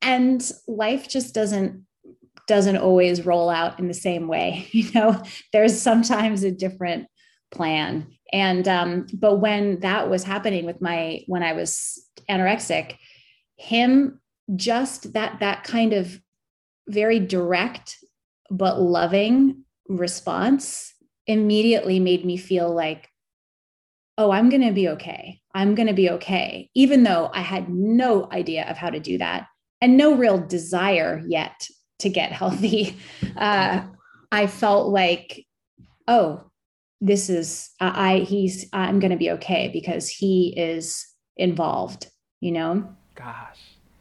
And 0.02 0.50
life 0.68 1.10
just 1.10 1.36
doesn't 1.36 1.86
doesn't 2.48 2.78
always 2.78 3.26
roll 3.26 3.50
out 3.50 3.78
in 3.78 3.90
the 3.90 3.94
same 3.94 4.30
way 4.30 4.70
you 4.72 4.90
know? 4.96 5.22
There's 5.52 5.80
sometimes 5.80 6.44
a 6.44 6.52
different 6.52 7.08
plan. 7.52 8.08
And 8.32 8.66
um 8.68 9.08
but 9.14 9.38
when 9.38 9.82
that 9.82 10.10
was 10.10 10.24
happening 10.24 10.66
with 10.66 10.82
my 10.82 11.22
when 11.28 11.44
i 11.44 11.54
was 11.54 12.04
anorexic 12.30 12.96
him 13.56 14.20
just 14.56 15.14
that 15.14 15.40
that 15.40 15.64
kind 15.64 15.94
of 15.94 16.20
very 16.90 17.20
direct 17.20 17.98
but 18.50 18.82
loving 18.82 19.64
response 19.90 20.94
immediately 21.26 22.00
made 22.00 22.26
me 22.26 22.38
feel 22.38 22.74
like, 22.74 23.10
oh, 24.18 24.32
I'm 24.32 24.50
going 24.50 24.66
to 24.66 24.72
be 24.72 24.90
okay. 24.90 25.42
I'm 25.54 25.76
going 25.76 25.88
to 25.88 25.94
be 25.94 26.10
okay, 26.12 26.70
even 26.76 27.04
though 27.04 27.30
I 27.34 27.42
had 27.42 27.70
no 27.70 28.30
idea 28.32 28.70
of 28.70 28.78
how 28.78 28.90
to 28.90 29.00
do 29.00 29.18
that 29.18 29.48
and 29.82 29.98
no 29.98 30.16
real 30.16 30.40
desire 30.40 31.24
yet 31.28 31.68
to 32.00 32.10
get 32.10 32.32
healthy. 32.42 32.98
Uh, 33.36 33.84
I 34.32 34.48
felt 34.48 34.90
like, 34.90 35.46
oh, 36.08 36.44
this 37.00 37.30
is 37.30 37.70
I 37.80 38.26
he's 38.28 38.66
I'm 38.74 39.00
going 39.00 39.12
to 39.12 39.18
be 39.18 39.32
okay 39.32 39.70
because 39.72 40.10
he 40.10 40.54
is 40.58 41.06
involved, 41.36 42.08
you 42.42 42.52
know. 42.52 42.90
Gosh, 43.14 43.60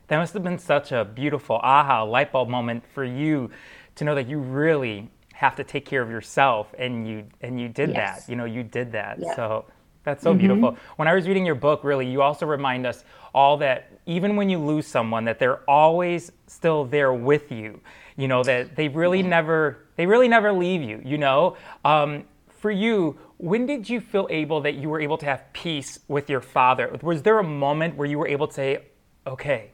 that 0.09 0.17
must 0.17 0.33
have 0.35 0.43
been 0.43 0.59
such 0.59 0.93
a 0.93 1.05
beautiful 1.05 1.57
aha 1.57 2.03
light 2.05 2.33
bulb 2.33 2.49
moment 2.49 2.85
for 2.95 3.05
you 3.05 3.51
to 3.97 4.05
know 4.05 4.15
that 4.15 4.29
you 4.29 4.39
really 4.39 5.11
have 5.37 5.55
to 5.55 5.63
take 5.63 5.85
care 5.85 6.01
of 6.01 6.09
yourself 6.09 6.75
and 6.79 7.07
you 7.07 7.23
and 7.43 7.61
you 7.61 7.69
did 7.69 7.91
yes. 7.91 8.25
that 8.25 8.31
you 8.31 8.37
know 8.37 8.47
you 8.47 8.63
did 8.63 8.91
that 8.91 9.19
yeah. 9.21 9.37
so 9.37 9.67
that's 10.03 10.23
so 10.23 10.31
mm-hmm. 10.31 10.39
beautiful 10.39 10.77
when 10.97 11.07
i 11.07 11.15
was 11.15 11.29
reading 11.29 11.45
your 11.45 11.55
book 11.55 11.85
really 11.85 12.11
you 12.11 12.23
also 12.23 12.47
remind 12.47 12.87
us 12.87 13.05
all 13.35 13.59
that 13.59 13.93
even 14.07 14.35
when 14.35 14.49
you 14.49 14.59
lose 14.59 14.87
someone 14.87 15.27
that 15.27 15.39
they're 15.39 15.61
always 15.69 16.33
still 16.47 16.87
there 16.87 17.13
with 17.13 17.53
you 17.53 17.79
you 18.17 18.27
know 18.29 18.43
that 18.43 18.75
they 18.77 18.89
really 18.89 19.21
mm-hmm. 19.21 19.29
never 19.29 19.85
they 19.97 20.07
really 20.07 20.27
never 20.27 20.55
leave 20.55 20.81
you 20.81 21.03
you 21.05 21.19
know 21.19 21.55
um, 21.85 22.25
for 22.49 22.71
you 22.71 23.19
when 23.37 23.67
did 23.67 23.87
you 23.91 24.01
feel 24.01 24.27
able 24.31 24.63
that 24.63 24.77
you 24.77 24.89
were 24.89 25.03
able 25.03 25.19
to 25.19 25.27
have 25.27 25.45
peace 25.53 25.99
with 26.09 26.31
your 26.31 26.41
father 26.41 26.99
was 27.03 27.21
there 27.23 27.39
a 27.39 27.45
moment 27.45 27.95
where 27.95 28.09
you 28.09 28.19
were 28.19 28.29
able 28.29 28.47
to 28.47 28.55
say 28.55 28.79
okay 29.27 29.71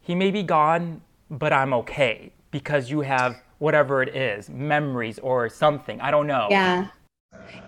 he 0.00 0.16
may 0.16 0.32
be 0.32 0.42
gone 0.42 1.00
but 1.30 1.52
i'm 1.52 1.72
okay 1.72 2.32
because 2.50 2.90
you 2.90 3.02
have 3.02 3.40
whatever 3.60 4.02
it 4.02 4.16
is, 4.16 4.48
memories 4.48 5.18
or 5.20 5.48
something. 5.48 6.00
I 6.00 6.10
don't 6.10 6.26
know. 6.26 6.48
Yeah. 6.50 6.88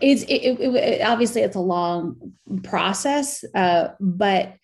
It's 0.00 0.22
it, 0.24 0.42
it, 0.42 0.60
it, 0.60 1.02
obviously 1.02 1.42
it's 1.42 1.54
a 1.54 1.60
long 1.60 2.32
process, 2.64 3.44
uh, 3.54 3.88
but 4.00 4.54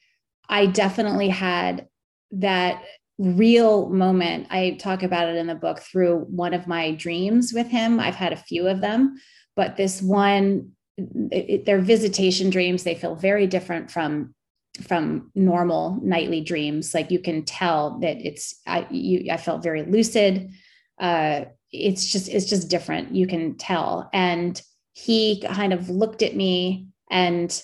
I 0.48 0.66
definitely 0.66 1.28
had 1.28 1.86
that 2.32 2.82
real 3.18 3.88
moment. 3.90 4.46
I 4.50 4.78
talk 4.80 5.02
about 5.02 5.28
it 5.28 5.36
in 5.36 5.46
the 5.46 5.54
book 5.54 5.80
through 5.80 6.20
one 6.30 6.54
of 6.54 6.66
my 6.66 6.92
dreams 6.92 7.52
with 7.54 7.68
him. 7.68 8.00
I've 8.00 8.14
had 8.14 8.32
a 8.32 8.36
few 8.36 8.66
of 8.66 8.80
them, 8.80 9.16
but 9.54 9.76
this 9.76 10.00
one, 10.00 10.72
it, 10.96 11.66
they're 11.66 11.80
visitation 11.80 12.48
dreams. 12.48 12.84
They 12.84 12.94
feel 12.94 13.14
very 13.14 13.46
different 13.46 13.90
from 13.90 14.34
from 14.82 15.30
normal 15.34 15.98
nightly 16.02 16.40
dreams. 16.40 16.94
Like 16.94 17.10
you 17.10 17.18
can 17.18 17.44
tell 17.44 17.98
that 18.00 18.16
it's 18.24 18.60
I 18.66 18.86
you 18.90 19.30
I 19.30 19.36
felt 19.36 19.62
very 19.62 19.82
lucid 19.82 20.50
uh, 21.00 21.44
it's 21.72 22.06
just 22.06 22.28
it's 22.28 22.46
just 22.46 22.68
different. 22.68 23.14
You 23.14 23.26
can 23.26 23.56
tell. 23.56 24.08
And 24.12 24.60
he 24.92 25.42
kind 25.42 25.72
of 25.72 25.88
looked 25.88 26.22
at 26.22 26.36
me, 26.36 26.88
and 27.10 27.62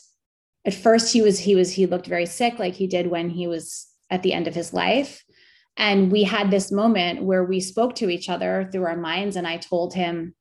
at 0.65 0.75
first 0.75 1.13
he 1.13 1.23
was 1.23 1.39
he 1.39 1.55
was 1.55 1.73
he 1.73 1.87
looked 1.87 2.07
very 2.07 2.27
sick, 2.27 2.59
like 2.59 2.75
he 2.75 2.87
did 2.87 3.09
when 3.09 3.31
he 3.31 3.47
was 3.47 3.87
at 4.11 4.23
the 4.23 4.33
end 4.33 4.47
of 4.47 4.55
his 4.55 4.73
life. 4.73 5.25
And 5.77 6.13
we 6.13 6.23
had 6.23 6.51
this 6.51 6.71
moment 6.71 7.25
where 7.25 7.45
we 7.45 7.59
spoke 7.59 7.97
to 7.97 8.09
each 8.09 8.29
other 8.29 8.69
through 8.71 8.85
our 8.85 8.97
minds, 8.97 9.37
and 9.37 9.47
I 9.47 9.57
told 9.57 9.95
him 9.95 10.35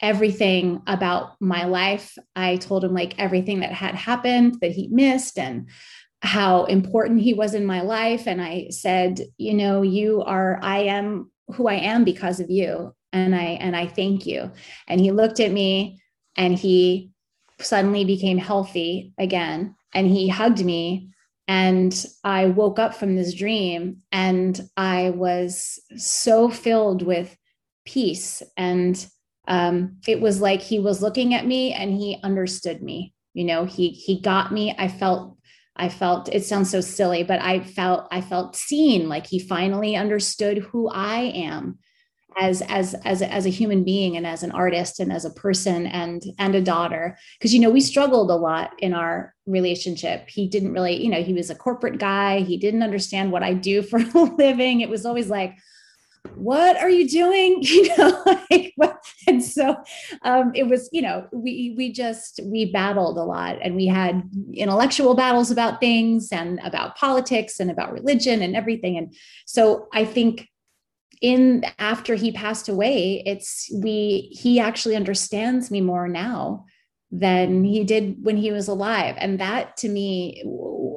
everything 0.00 0.82
about 0.86 1.40
my 1.40 1.64
life. 1.64 2.16
I 2.34 2.56
told 2.56 2.84
him 2.84 2.94
like 2.94 3.18
everything 3.18 3.60
that 3.60 3.72
had 3.72 3.94
happened 3.94 4.58
that 4.60 4.72
he 4.72 4.88
missed 4.88 5.38
and 5.38 5.68
how 6.20 6.64
important 6.64 7.20
he 7.20 7.34
was 7.34 7.54
in 7.54 7.66
my 7.66 7.82
life. 7.82 8.26
And 8.26 8.40
I 8.42 8.68
said, 8.70 9.20
you 9.36 9.54
know, 9.54 9.82
you 9.82 10.22
are, 10.22 10.58
I 10.62 10.84
am 10.84 11.30
who 11.48 11.68
I 11.68 11.74
am 11.74 12.04
because 12.04 12.40
of 12.40 12.50
you. 12.50 12.94
And 13.12 13.34
I 13.34 13.58
and 13.60 13.76
I 13.76 13.86
thank 13.86 14.26
you. 14.26 14.50
And 14.88 15.00
he 15.00 15.12
looked 15.12 15.40
at 15.40 15.52
me 15.52 16.00
and 16.36 16.58
he 16.58 17.10
suddenly 17.60 18.04
became 18.04 18.38
healthy 18.38 19.12
again. 19.18 19.76
And 19.94 20.08
he 20.08 20.28
hugged 20.28 20.64
me. 20.64 21.10
And 21.46 22.04
I 22.24 22.46
woke 22.46 22.78
up 22.78 22.94
from 22.94 23.16
this 23.16 23.34
dream 23.34 23.98
and 24.10 24.60
I 24.76 25.10
was 25.10 25.78
so 25.96 26.48
filled 26.48 27.02
with 27.02 27.36
peace. 27.84 28.42
And 28.56 29.06
um, 29.46 29.98
it 30.08 30.20
was 30.20 30.40
like 30.40 30.62
he 30.62 30.78
was 30.78 31.02
looking 31.02 31.34
at 31.34 31.46
me 31.46 31.72
and 31.72 31.92
he 31.92 32.18
understood 32.22 32.82
me. 32.82 33.12
You 33.34 33.44
know, 33.44 33.64
he 33.64 33.90
he 33.90 34.20
got 34.20 34.52
me. 34.52 34.74
I 34.78 34.88
felt 34.88 35.36
I 35.76 35.88
felt 35.88 36.28
it 36.32 36.44
sounds 36.44 36.70
so 36.70 36.80
silly, 36.80 37.22
but 37.22 37.40
I 37.40 37.60
felt 37.60 38.06
I 38.10 38.20
felt 38.20 38.56
seen 38.56 39.08
like 39.08 39.26
he 39.26 39.38
finally 39.38 39.96
understood 39.96 40.58
who 40.58 40.88
I 40.88 41.20
am 41.34 41.78
as 42.38 42.62
as 42.68 42.94
as 43.04 43.22
as 43.22 43.46
a 43.46 43.50
human 43.50 43.84
being 43.84 44.16
and 44.16 44.26
as 44.26 44.42
an 44.42 44.52
artist 44.52 45.00
and 45.00 45.12
as 45.12 45.24
a 45.24 45.30
person 45.30 45.86
and 45.86 46.22
and 46.38 46.54
a 46.54 46.62
daughter. 46.62 47.16
Because 47.38 47.52
you 47.52 47.60
know 47.60 47.70
we 47.70 47.80
struggled 47.80 48.30
a 48.30 48.36
lot 48.36 48.72
in 48.78 48.94
our 48.94 49.34
relationship. 49.46 50.28
He 50.28 50.48
didn't 50.48 50.72
really 50.72 51.02
you 51.02 51.10
know 51.10 51.22
he 51.22 51.32
was 51.32 51.50
a 51.50 51.56
corporate 51.56 51.98
guy. 51.98 52.40
He 52.40 52.56
didn't 52.56 52.82
understand 52.82 53.32
what 53.32 53.42
i 53.42 53.54
do 53.54 53.82
for 53.82 53.98
a 54.14 54.22
living. 54.36 54.80
It 54.80 54.88
was 54.88 55.04
always 55.04 55.28
like 55.28 55.56
what 56.36 56.76
are 56.76 56.90
you 56.90 57.08
doing? 57.08 57.62
You 57.62 57.96
know 57.96 58.22
like, 58.50 58.74
and 59.28 59.42
so 59.42 59.76
um, 60.22 60.52
it 60.54 60.66
was 60.68 60.88
you 60.92 61.02
know 61.02 61.26
we 61.32 61.74
we 61.76 61.92
just 61.92 62.40
we 62.44 62.70
battled 62.70 63.18
a 63.18 63.22
lot 63.22 63.58
and 63.62 63.74
we 63.74 63.86
had 63.86 64.22
intellectual 64.52 65.14
battles 65.14 65.50
about 65.50 65.80
things 65.80 66.28
and 66.32 66.60
about 66.64 66.96
politics 66.96 67.60
and 67.60 67.70
about 67.70 67.92
religion 67.92 68.42
and 68.42 68.56
everything. 68.56 68.96
And 68.96 69.14
so 69.46 69.88
i 69.92 70.04
think 70.04 70.48
in 71.20 71.64
after 71.78 72.14
he 72.16 72.32
passed 72.32 72.68
away 72.68 73.22
it's 73.24 73.70
we 73.72 74.28
he 74.32 74.58
actually 74.58 74.96
understands 74.96 75.70
me 75.70 75.80
more 75.80 76.08
now 76.08 76.64
than 77.14 77.62
he 77.62 77.84
did 77.84 78.16
when 78.24 78.36
he 78.36 78.50
was 78.50 78.66
alive. 78.66 79.14
And 79.18 79.38
that 79.38 79.76
to 79.78 79.88
me 79.88 80.42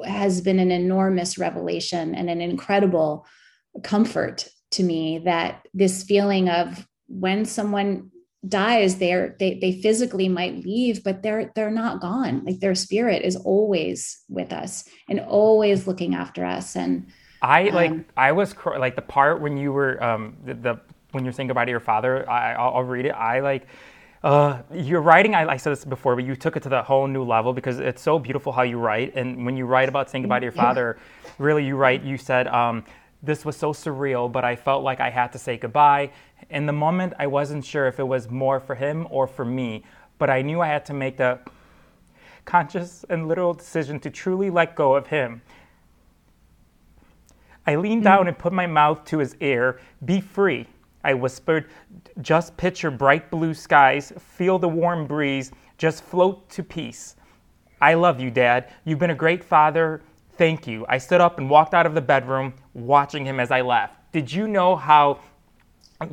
has 0.04 0.40
been 0.40 0.58
an 0.58 0.72
enormous 0.72 1.38
revelation 1.38 2.14
and 2.14 2.28
an 2.28 2.40
incredible 2.40 3.24
comfort 3.84 4.48
to 4.72 4.82
me 4.82 5.20
that 5.20 5.66
this 5.72 6.02
feeling 6.02 6.48
of 6.48 6.86
when 7.06 7.44
someone 7.44 8.10
dies 8.48 8.98
they're 8.98 9.36
they, 9.38 9.58
they 9.58 9.72
physically 9.72 10.28
might 10.28 10.64
leave 10.64 11.02
but 11.04 11.22
they're 11.22 11.52
they're 11.54 11.70
not 11.70 12.00
gone. 12.00 12.44
Like 12.44 12.60
their 12.60 12.74
spirit 12.74 13.22
is 13.22 13.36
always 13.36 14.22
with 14.28 14.52
us 14.52 14.84
and 15.08 15.20
always 15.20 15.86
looking 15.86 16.14
after 16.14 16.44
us. 16.44 16.76
And 16.76 17.08
i 17.40 17.68
um, 17.68 17.74
like 17.74 17.92
i 18.16 18.32
was 18.32 18.52
like 18.64 18.96
the 18.96 19.02
part 19.02 19.40
when 19.40 19.56
you 19.56 19.72
were 19.72 20.02
um 20.02 20.36
the, 20.44 20.54
the 20.54 20.80
when 21.12 21.22
you're 21.22 21.32
saying 21.32 21.46
goodbye 21.46 21.64
to 21.64 21.70
your 21.70 21.78
father 21.78 22.28
i 22.28 22.52
I'll, 22.54 22.74
I'll 22.76 22.82
read 22.82 23.06
it. 23.06 23.10
I 23.10 23.38
like 23.38 23.68
uh, 24.22 24.62
your 24.74 25.00
writing, 25.00 25.34
I, 25.34 25.46
I, 25.48 25.56
said 25.56 25.70
this 25.70 25.84
before, 25.84 26.16
but 26.16 26.24
you 26.24 26.34
took 26.34 26.56
it 26.56 26.62
to 26.64 26.68
the 26.68 26.82
whole 26.82 27.06
new 27.06 27.22
level 27.22 27.52
because 27.52 27.78
it's 27.78 28.02
so 28.02 28.18
beautiful 28.18 28.52
how 28.52 28.62
you 28.62 28.78
write. 28.78 29.14
And 29.14 29.46
when 29.46 29.56
you 29.56 29.64
write 29.64 29.88
about 29.88 30.10
saying 30.10 30.22
goodbye 30.22 30.40
to 30.40 30.44
your 30.44 30.52
father, 30.52 30.98
really, 31.38 31.64
you 31.64 31.76
write, 31.76 32.02
you 32.02 32.18
said, 32.18 32.48
um, 32.48 32.84
this 33.22 33.44
was 33.44 33.56
so 33.56 33.72
surreal, 33.72 34.30
but 34.30 34.44
I 34.44 34.56
felt 34.56 34.82
like 34.84 35.00
I 35.00 35.10
had 35.10 35.32
to 35.32 35.38
say 35.38 35.56
goodbye. 35.56 36.10
In 36.50 36.66
the 36.66 36.72
moment, 36.72 37.14
I 37.18 37.26
wasn't 37.26 37.64
sure 37.64 37.86
if 37.86 37.98
it 37.98 38.06
was 38.06 38.30
more 38.30 38.60
for 38.60 38.74
him 38.74 39.06
or 39.10 39.26
for 39.26 39.44
me, 39.44 39.84
but 40.18 40.30
I 40.30 40.42
knew 40.42 40.60
I 40.60 40.68
had 40.68 40.86
to 40.86 40.94
make 40.94 41.16
the 41.16 41.40
conscious 42.44 43.04
and 43.10 43.28
literal 43.28 43.54
decision 43.54 44.00
to 44.00 44.10
truly 44.10 44.50
let 44.50 44.74
go 44.74 44.94
of 44.94 45.08
him. 45.08 45.42
I 47.66 47.76
leaned 47.76 48.04
down 48.04 48.28
and 48.28 48.38
put 48.38 48.52
my 48.52 48.66
mouth 48.66 49.04
to 49.06 49.18
his 49.18 49.36
ear. 49.40 49.80
Be 50.04 50.20
free. 50.20 50.66
I 51.04 51.14
whispered, 51.14 51.66
just 52.22 52.56
picture 52.56 52.90
bright 52.90 53.30
blue 53.30 53.52
skies, 53.52 54.12
feel 54.18 54.58
the 54.58 54.68
warm 54.68 55.06
breeze, 55.06 55.52
just 55.76 56.02
float 56.02 56.48
to 56.50 56.62
peace. 56.62 57.16
I 57.80 57.94
love 57.94 58.20
you, 58.20 58.30
Dad. 58.30 58.72
You've 58.84 58.98
been 58.98 59.10
a 59.10 59.14
great 59.14 59.44
father. 59.44 60.02
Thank 60.38 60.68
you. 60.68 60.86
I 60.88 60.98
stood 60.98 61.20
up 61.20 61.38
and 61.38 61.50
walked 61.50 61.74
out 61.74 61.84
of 61.84 61.94
the 61.94 62.00
bedroom, 62.00 62.54
watching 62.72 63.26
him 63.26 63.40
as 63.40 63.50
I 63.50 63.60
left. 63.60 64.12
Did 64.12 64.32
you 64.32 64.46
know 64.46 64.76
how 64.76 65.18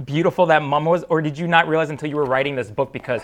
beautiful 0.03 0.47
that 0.47 0.63
mom 0.63 0.85
was, 0.85 1.03
or 1.09 1.21
did 1.21 1.37
you 1.37 1.47
not 1.47 1.67
realize 1.67 1.91
until 1.91 2.09
you 2.09 2.15
were 2.15 2.25
writing 2.25 2.55
this 2.55 2.71
book? 2.71 2.91
Because 2.91 3.21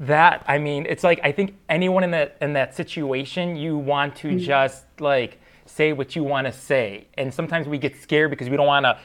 that, 0.00 0.42
I 0.48 0.56
mean, 0.56 0.86
it's 0.88 1.04
like 1.04 1.20
I 1.22 1.30
think 1.30 1.56
anyone 1.68 2.02
in 2.04 2.10
that 2.12 2.38
in 2.40 2.54
that 2.54 2.74
situation, 2.74 3.54
you 3.54 3.76
want 3.76 4.16
to 4.16 4.28
mm-hmm. 4.28 4.38
just 4.38 4.84
like 4.98 5.38
say 5.66 5.92
what 5.92 6.16
you 6.16 6.24
want 6.24 6.46
to 6.46 6.52
say, 6.52 7.06
and 7.14 7.32
sometimes 7.32 7.68
we 7.68 7.76
get 7.76 8.00
scared 8.00 8.30
because 8.30 8.48
we 8.48 8.56
don't 8.56 8.66
want 8.66 8.84
to 8.84 8.98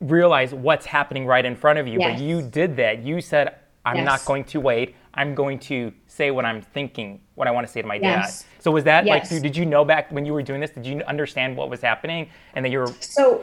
realize 0.00 0.52
what's 0.52 0.86
happening 0.86 1.24
right 1.24 1.44
in 1.44 1.54
front 1.54 1.78
of 1.78 1.86
you. 1.86 2.00
Yes. 2.00 2.18
But 2.18 2.24
you 2.24 2.42
did 2.42 2.76
that. 2.78 3.04
You 3.04 3.20
said, 3.20 3.54
"I'm 3.86 3.98
yes. 3.98 4.06
not 4.06 4.24
going 4.24 4.42
to 4.44 4.60
wait. 4.60 4.96
I'm 5.14 5.34
going 5.34 5.58
to 5.60 5.92
say 6.06 6.30
what 6.30 6.44
I'm 6.44 6.62
thinking, 6.62 7.20
what 7.34 7.48
I 7.48 7.50
want 7.50 7.66
to 7.66 7.72
say 7.72 7.82
to 7.82 7.88
my 7.88 7.96
yes. 7.96 8.42
dad." 8.42 8.62
So 8.62 8.70
was 8.70 8.84
that 8.84 9.06
yes. 9.06 9.30
like? 9.30 9.42
Did 9.42 9.56
you 9.56 9.66
know 9.66 9.84
back 9.84 10.10
when 10.12 10.24
you 10.24 10.32
were 10.32 10.42
doing 10.42 10.60
this? 10.60 10.70
Did 10.70 10.86
you 10.86 11.02
understand 11.02 11.56
what 11.56 11.70
was 11.70 11.80
happening, 11.80 12.28
and 12.54 12.64
that 12.64 12.70
you 12.70 12.78
were 12.80 12.92
so? 13.00 13.42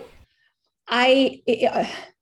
I, 0.89 1.41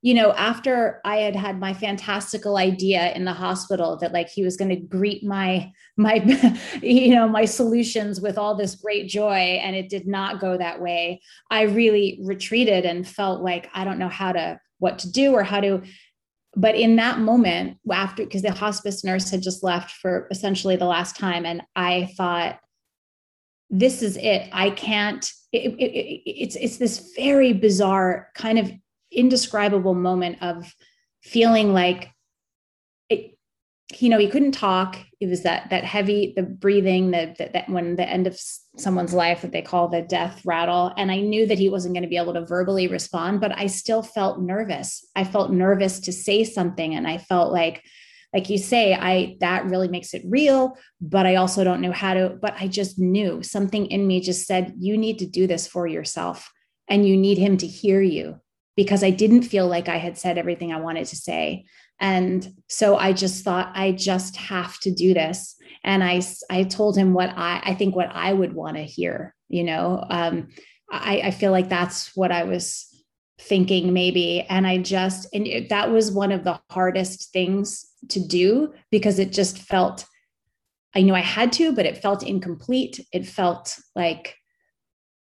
you 0.02 0.14
know, 0.16 0.32
after 0.34 1.02
I 1.06 1.18
had 1.18 1.36
had 1.36 1.60
my 1.60 1.74
fantastical 1.74 2.58
idea 2.58 3.12
in 3.14 3.26
the 3.26 3.34
hospital 3.34 3.98
that 3.98 4.12
like 4.12 4.30
he 4.30 4.44
was 4.44 4.58
going 4.58 4.70
to 4.70 4.76
greet 4.76 5.24
my 5.24 5.72
my, 5.98 6.16
you 6.82 7.14
know, 7.14 7.28
my 7.28 7.46
solutions 7.46 8.20
with 8.20 8.38
all 8.38 8.56
this 8.56 8.76
great 8.76 9.08
joy, 9.08 9.60
and 9.62 9.76
it 9.76 9.90
did 9.90 10.08
not 10.08 10.40
go 10.40 10.58
that 10.58 10.82
way. 10.82 11.22
I 11.52 11.64
really 11.64 12.20
retreated 12.24 12.86
and 12.86 13.08
felt 13.08 13.42
like 13.42 13.70
I 13.74 13.84
don't 13.84 14.00
know 14.00 14.10
how 14.10 14.32
to 14.32 14.60
what 14.80 15.00
to 15.00 15.12
do 15.12 15.34
or 15.34 15.44
how 15.44 15.62
to 15.62 15.84
but 16.56 16.76
in 16.76 16.96
that 16.96 17.20
moment 17.20 17.78
after 17.92 18.24
because 18.24 18.42
the 18.42 18.52
hospice 18.52 19.04
nurse 19.04 19.30
had 19.30 19.42
just 19.42 19.64
left 19.64 19.92
for 19.92 20.28
essentially 20.32 20.76
the 20.76 20.86
last 20.86 21.18
time 21.18 21.46
and 21.46 21.62
i 21.76 22.10
thought 22.18 22.60
this 23.70 24.02
is 24.02 24.18
it. 24.18 24.48
I 24.52 24.70
can't 24.70 25.30
it, 25.52 25.74
it, 25.80 25.92
it, 25.92 26.22
it's 26.26 26.56
it's 26.56 26.78
this 26.78 27.12
very 27.16 27.54
bizarre 27.54 28.30
kind 28.36 28.60
of 28.60 28.72
indescribable 29.12 29.94
moment 29.94 30.38
of 30.42 30.74
feeling 31.22 31.74
like 31.74 32.12
you 34.00 34.10
know 34.10 34.18
he 34.18 34.30
couldn't 34.30 34.54
talk. 34.54 34.98
It 35.20 35.28
was 35.28 35.44
that 35.44 35.70
that 35.70 35.84
heavy 35.84 36.34
the 36.36 36.44
breathing 36.44 37.12
the, 37.12 37.36
that, 37.38 37.54
that 37.54 37.70
when 37.70 37.96
the 37.96 38.08
end 38.08 38.26
of 38.26 38.40
someone's 38.78 39.14
life 39.14 39.42
that 39.42 39.52
they 39.52 39.62
call 39.62 39.88
the 39.88 40.02
death 40.02 40.42
rattle. 40.44 40.92
And 40.98 41.12
i 41.12 41.20
knew 41.20 41.46
that 41.46 41.60
he 41.60 41.70
wasn't 41.70 41.94
going 41.94 42.04
to 42.04 42.10
be 42.10 42.18
able 42.18 42.34
to 42.34 42.46
verbally 42.46 42.88
respond 42.88 43.42
but 43.42 43.58
i 43.58 43.68
still 43.68 44.02
felt 44.02 44.42
nervous. 44.42 45.06
I 45.16 45.24
felt 45.24 45.52
nervous 45.52 46.00
to 46.02 46.12
say 46.12 46.44
something 46.44 46.96
and 46.96 47.08
i 47.08 47.18
felt 47.18 47.54
like 47.54 47.84
like 48.34 48.50
you 48.50 48.58
say 48.58 48.94
i 48.94 49.38
that 49.40 49.66
really 49.66 49.88
makes 49.88 50.14
it 50.14 50.24
real 50.28 50.78
but 51.00 51.26
i 51.26 51.36
also 51.36 51.64
don't 51.64 51.82
know 51.82 51.92
how 51.92 52.14
to 52.14 52.38
but 52.42 52.56
i 52.60 52.68
just 52.68 53.00
knew 53.00 53.42
something 53.44 53.86
in 53.86 54.06
me 54.06 54.20
just 54.20 54.46
said 54.46 54.74
you 54.78 54.98
need 54.98 55.20
to 55.20 55.26
do 55.26 55.48
this 55.48 55.68
for 55.68 55.88
yourself 55.88 56.52
and 56.88 57.08
you 57.08 57.16
need 57.16 57.38
him 57.38 57.56
to 57.58 57.68
hear 57.68 58.02
you 58.02 58.36
because 58.76 59.04
i 59.04 59.10
didn't 59.10 59.44
feel 59.44 59.68
like 59.68 59.88
i 59.88 59.98
had 59.98 60.18
said 60.18 60.38
everything 60.38 60.74
i 60.74 60.80
wanted 60.80 61.06
to 61.06 61.16
say 61.16 61.66
and 62.00 62.48
so 62.68 62.98
i 62.98 63.14
just 63.14 63.44
thought 63.44 63.72
i 63.76 63.92
just 63.92 64.36
have 64.36 64.80
to 64.80 64.92
do 64.92 65.14
this. 65.14 65.56
And 65.84 66.04
i 66.04 66.22
i 66.50 66.64
told 66.64 66.98
him 66.98 67.14
what 67.14 67.30
i 67.36 67.62
i 67.64 67.74
think 67.76 67.96
what 67.96 68.10
i 68.12 68.34
would 68.34 68.54
want 68.54 68.78
to 68.78 68.84
hear 68.84 69.36
you 69.48 69.64
know? 69.64 70.04
Um 70.10 70.48
i 70.92 71.22
i 71.26 71.32
feel 71.32 71.52
like 71.52 71.70
that's 71.70 72.16
what 72.16 72.32
i 72.32 72.44
was 72.44 72.88
thinking 73.40 73.94
maybe. 73.94 74.42
And 74.50 74.66
i 74.66 74.78
just 74.78 75.28
and 75.34 75.46
it, 75.48 75.70
that 75.70 75.92
was 75.92 76.12
one 76.12 76.32
of 76.32 76.44
the 76.44 76.60
hardest 76.70 77.32
things 77.32 77.86
to 78.10 78.20
do 78.20 78.74
because 78.92 79.20
it 79.20 79.32
just 79.32 79.60
felt 79.60 80.06
I 80.96 81.02
knew 81.02 81.14
I 81.14 81.20
had 81.20 81.52
to, 81.54 81.74
but 81.74 81.86
it 81.86 81.98
felt 81.98 82.24
incomplete. 82.24 83.06
It 83.12 83.28
felt 83.28 83.78
like 83.96 84.36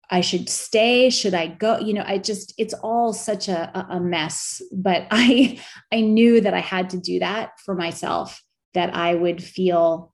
I 0.09 0.21
should 0.21 0.49
stay. 0.49 1.09
Should 1.09 1.33
I 1.33 1.47
go? 1.47 1.77
You 1.79 1.93
know, 1.93 2.03
I 2.05 2.17
just, 2.17 2.53
it's 2.57 2.73
all 2.75 3.13
such 3.13 3.47
a, 3.47 3.85
a 3.89 3.99
mess. 3.99 4.61
But 4.71 5.07
I 5.11 5.59
I 5.91 6.01
knew 6.01 6.41
that 6.41 6.53
I 6.53 6.59
had 6.59 6.89
to 6.91 6.97
do 6.97 7.19
that 7.19 7.59
for 7.63 7.75
myself, 7.75 8.41
that 8.73 8.93
I 8.95 9.15
would 9.15 9.43
feel 9.43 10.13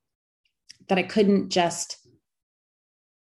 that 0.89 0.97
I 0.97 1.03
couldn't 1.03 1.49
just 1.49 1.97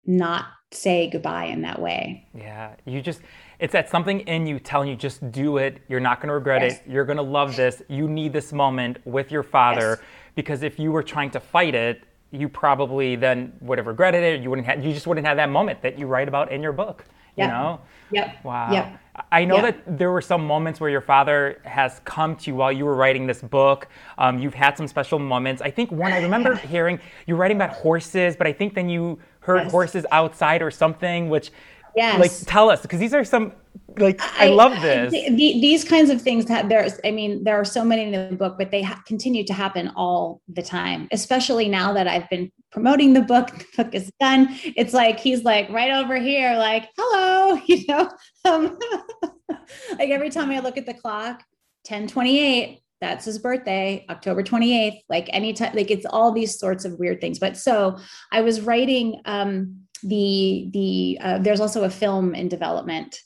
not 0.06 0.46
say 0.72 1.08
goodbye 1.08 1.46
in 1.46 1.62
that 1.62 1.80
way. 1.80 2.26
Yeah. 2.34 2.74
You 2.84 3.00
just 3.00 3.20
it's 3.58 3.72
that 3.72 3.88
something 3.88 4.20
in 4.20 4.46
you 4.46 4.58
telling 4.58 4.88
you 4.88 4.96
just 4.96 5.30
do 5.30 5.58
it. 5.58 5.80
You're 5.88 6.00
not 6.00 6.20
going 6.20 6.28
to 6.28 6.34
regret 6.34 6.62
yes. 6.62 6.74
it. 6.74 6.90
You're 6.90 7.04
going 7.04 7.16
to 7.16 7.22
love 7.22 7.56
this. 7.56 7.82
You 7.88 8.08
need 8.08 8.32
this 8.32 8.52
moment 8.52 8.98
with 9.06 9.30
your 9.30 9.42
father 9.42 9.96
yes. 9.98 10.00
because 10.34 10.62
if 10.62 10.78
you 10.78 10.90
were 10.90 11.02
trying 11.02 11.30
to 11.30 11.40
fight 11.40 11.74
it, 11.74 12.04
you 12.34 12.48
probably 12.48 13.16
then 13.16 13.52
would 13.60 13.78
have 13.78 13.86
regretted 13.86 14.22
it. 14.22 14.42
You 14.42 14.50
wouldn't 14.50 14.66
have, 14.66 14.84
you 14.84 14.92
just 14.92 15.06
wouldn't 15.06 15.26
have 15.26 15.36
that 15.36 15.50
moment 15.50 15.80
that 15.82 15.98
you 15.98 16.06
write 16.06 16.28
about 16.28 16.50
in 16.50 16.62
your 16.62 16.72
book. 16.72 17.04
Yep. 17.36 17.46
You 17.46 17.52
know? 17.52 17.80
Yep. 18.10 18.44
Wow. 18.44 18.72
Yep. 18.72 19.00
I 19.30 19.44
know 19.44 19.56
yep. 19.56 19.84
that 19.86 19.98
there 19.98 20.10
were 20.10 20.20
some 20.20 20.44
moments 20.44 20.80
where 20.80 20.90
your 20.90 21.00
father 21.00 21.60
has 21.64 22.00
come 22.04 22.34
to 22.36 22.50
you 22.50 22.56
while 22.56 22.72
you 22.72 22.84
were 22.84 22.96
writing 22.96 23.26
this 23.26 23.40
book. 23.40 23.88
Um, 24.18 24.38
you've 24.38 24.54
had 24.54 24.76
some 24.76 24.88
special 24.88 25.18
moments. 25.18 25.62
I 25.62 25.70
think 25.70 25.92
one 25.92 26.12
I 26.12 26.18
remember 26.22 26.56
hearing 26.56 26.98
you 27.26 27.36
writing 27.36 27.56
about 27.56 27.70
horses, 27.70 28.34
but 28.36 28.46
I 28.46 28.52
think 28.52 28.74
then 28.74 28.88
you 28.88 29.20
heard 29.40 29.62
yes. 29.64 29.70
horses 29.70 30.06
outside 30.10 30.62
or 30.62 30.70
something, 30.70 31.28
which 31.28 31.52
Yes. 31.96 32.20
Like, 32.20 32.32
tell 32.46 32.70
us, 32.70 32.82
because 32.82 32.98
these 32.98 33.14
are 33.14 33.24
some, 33.24 33.52
like, 33.98 34.20
I, 34.38 34.46
I 34.46 34.50
love 34.50 34.80
this. 34.82 35.12
The, 35.12 35.28
the, 35.30 35.60
these 35.60 35.84
kinds 35.84 36.10
of 36.10 36.20
things 36.20 36.46
that 36.46 36.68
there's, 36.68 36.98
I 37.04 37.10
mean, 37.10 37.44
there 37.44 37.56
are 37.56 37.64
so 37.64 37.84
many 37.84 38.02
in 38.02 38.30
the 38.30 38.36
book, 38.36 38.56
but 38.58 38.70
they 38.70 38.82
ha- 38.82 39.02
continue 39.06 39.44
to 39.44 39.52
happen 39.52 39.92
all 39.94 40.40
the 40.48 40.62
time, 40.62 41.08
especially 41.12 41.68
now 41.68 41.92
that 41.92 42.08
I've 42.08 42.28
been 42.30 42.50
promoting 42.72 43.12
the 43.12 43.22
book, 43.22 43.48
the 43.76 43.84
book 43.84 43.94
is 43.94 44.10
done. 44.20 44.48
It's 44.76 44.92
like, 44.92 45.20
he's 45.20 45.44
like 45.44 45.68
right 45.70 45.92
over 45.92 46.16
here, 46.16 46.56
like, 46.56 46.88
hello, 46.98 47.60
you 47.66 47.84
know, 47.86 48.10
um, 48.44 48.78
like 49.98 50.10
every 50.10 50.30
time 50.30 50.50
I 50.50 50.60
look 50.60 50.76
at 50.76 50.86
the 50.86 50.94
clock, 50.94 51.44
1028, 51.88 52.80
that's 53.00 53.26
his 53.26 53.38
birthday, 53.38 54.06
October 54.08 54.42
28th, 54.42 55.00
like 55.08 55.28
anytime, 55.32 55.74
like 55.74 55.90
it's 55.90 56.06
all 56.06 56.32
these 56.32 56.58
sorts 56.58 56.84
of 56.84 56.98
weird 56.98 57.20
things. 57.20 57.38
But 57.38 57.56
so 57.56 57.98
I 58.32 58.40
was 58.40 58.62
writing, 58.62 59.20
um, 59.26 59.83
the 60.04 60.68
the 60.72 61.18
uh, 61.20 61.38
there's 61.38 61.60
also 61.60 61.84
a 61.84 61.90
film 61.90 62.34
in 62.34 62.48
development 62.48 63.18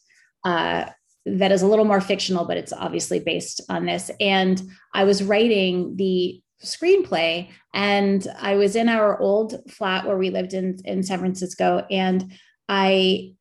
uh, 0.44 0.86
that 1.26 1.52
is 1.52 1.62
a 1.62 1.66
little 1.66 1.84
more 1.84 2.00
fictional, 2.00 2.44
but 2.44 2.56
it's 2.56 2.72
obviously 2.72 3.20
based 3.20 3.60
on 3.68 3.86
this. 3.86 4.10
And 4.20 4.62
I 4.94 5.04
was 5.04 5.22
writing 5.22 5.96
the 5.96 6.40
screenplay, 6.64 7.50
and 7.74 8.26
I 8.40 8.56
was 8.56 8.76
in 8.76 8.88
our 8.88 9.18
old 9.20 9.54
flat 9.70 10.06
where 10.06 10.18
we 10.18 10.30
lived 10.30 10.54
in 10.54 10.78
in 10.84 11.02
San 11.02 11.18
Francisco, 11.18 11.86
and 11.90 12.32
I 12.68 13.34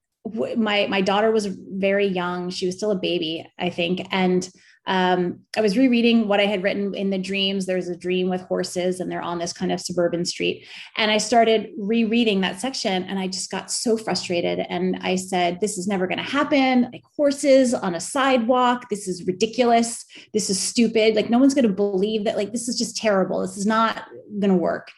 my 0.58 0.88
my 0.88 1.02
daughter 1.02 1.32
was 1.32 1.46
very 1.46 2.08
young; 2.08 2.50
she 2.50 2.66
was 2.66 2.76
still 2.76 2.92
a 2.92 3.00
baby, 3.00 3.46
I 3.60 3.70
think, 3.70 4.08
and 4.12 4.50
um, 4.88 5.42
I 5.58 5.62
was 5.62 5.78
rereading 5.78 6.30
what 6.30 6.40
I 6.40 6.46
had 6.46 6.64
written 6.64 6.96
in 6.96 7.10
the 7.10 7.18
dreams. 7.18 7.66
There's 7.66 7.90
a 7.90 7.96
dream 7.96 8.30
with 8.30 8.42
horses, 8.42 9.02
and 9.02 9.12
they're 9.12 9.22
on 9.22 9.38
this 9.38 9.52
kind 9.52 9.72
of 9.74 9.82
suburban 9.82 10.24
street. 10.24 10.66
And 10.96 11.12
I 11.12 11.18
started 11.18 11.72
rereading 11.78 12.40
that 12.42 12.62
section, 12.62 13.04
and 13.04 13.20
I 13.20 13.28
just 13.28 13.52
got 13.52 13.70
so 13.70 13.98
frustrated. 13.98 14.66
And 14.70 14.98
I 15.02 15.18
said, 15.18 15.60
This 15.60 15.78
is 15.78 15.88
never 15.88 16.08
going 16.08 16.20
to 16.20 16.24
happen. 16.24 16.90
Like 16.94 17.04
horses 17.18 17.74
on 17.74 17.96
a 17.96 18.00
sidewalk. 18.00 18.90
This 18.90 19.10
is 19.10 19.28
ridiculous. 19.28 20.06
This 20.34 20.50
is 20.50 20.58
stupid. 20.58 21.16
Like, 21.16 21.30
no 21.30 21.38
one's 21.38 21.54
going 21.54 21.68
to 21.68 21.74
believe 21.74 22.24
that. 22.24 22.38
Like, 22.38 22.54
this 22.54 22.70
is 22.70 22.78
just 22.78 22.96
terrible. 22.96 23.42
This 23.42 23.58
is 23.58 23.66
not 23.66 24.06
going 24.40 24.52
to 24.52 24.58
work. 24.58 24.90